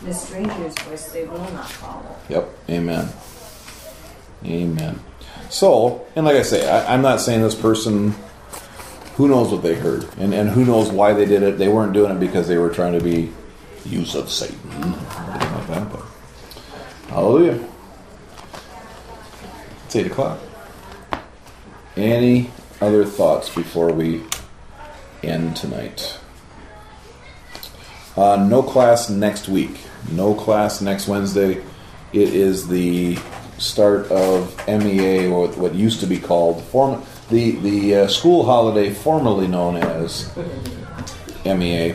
[0.05, 2.17] And stranger's voice they will not follow.
[2.29, 2.49] Yep.
[2.69, 3.09] Amen.
[4.45, 5.01] Amen.
[5.49, 8.15] So, and like I say, I, I'm not saying this person.
[9.17, 11.57] Who knows what they heard, and and who knows why they did it?
[11.57, 13.33] They weren't doing it because they were trying to be
[13.85, 15.93] use of Satan, like that.
[15.93, 16.03] But
[17.09, 17.67] hallelujah.
[19.87, 20.39] It's eight o'clock.
[21.97, 22.51] Any
[22.81, 24.23] other thoughts before we
[25.23, 26.19] end tonight?
[28.17, 29.81] Uh, no class next week.
[30.13, 31.63] No class next Wednesday.
[32.13, 33.19] It is the
[33.59, 38.93] start of MEA, or what used to be called form the the uh, school holiday
[38.93, 40.31] formerly known as
[41.45, 41.95] MEA,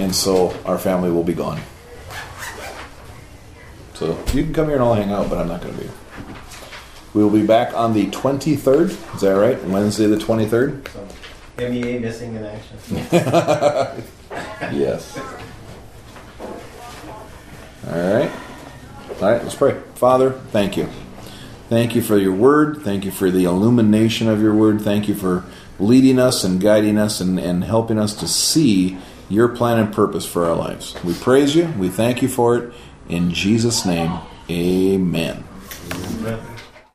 [0.00, 1.60] and so our family will be gone.
[3.94, 5.90] So you can come here and I'll hang out, but I'm not going to be.
[7.12, 9.14] We will be back on the 23rd.
[9.14, 9.62] Is that right?
[9.64, 10.88] Wednesday the 23rd.
[10.88, 14.04] So, MEA missing in action.
[14.72, 15.18] Yes.
[17.88, 18.30] All right.
[19.20, 19.80] All right, let's pray.
[19.96, 20.88] Father, thank you.
[21.68, 22.82] Thank you for your word.
[22.82, 24.80] Thank you for the illumination of your word.
[24.80, 25.44] Thank you for
[25.78, 28.98] leading us and guiding us and, and helping us to see
[29.30, 30.94] your plan and purpose for our lives.
[31.02, 31.72] We praise you.
[31.78, 32.74] We thank you for it.
[33.08, 34.18] In Jesus' name,
[34.50, 35.44] amen.
[35.94, 36.59] Amen.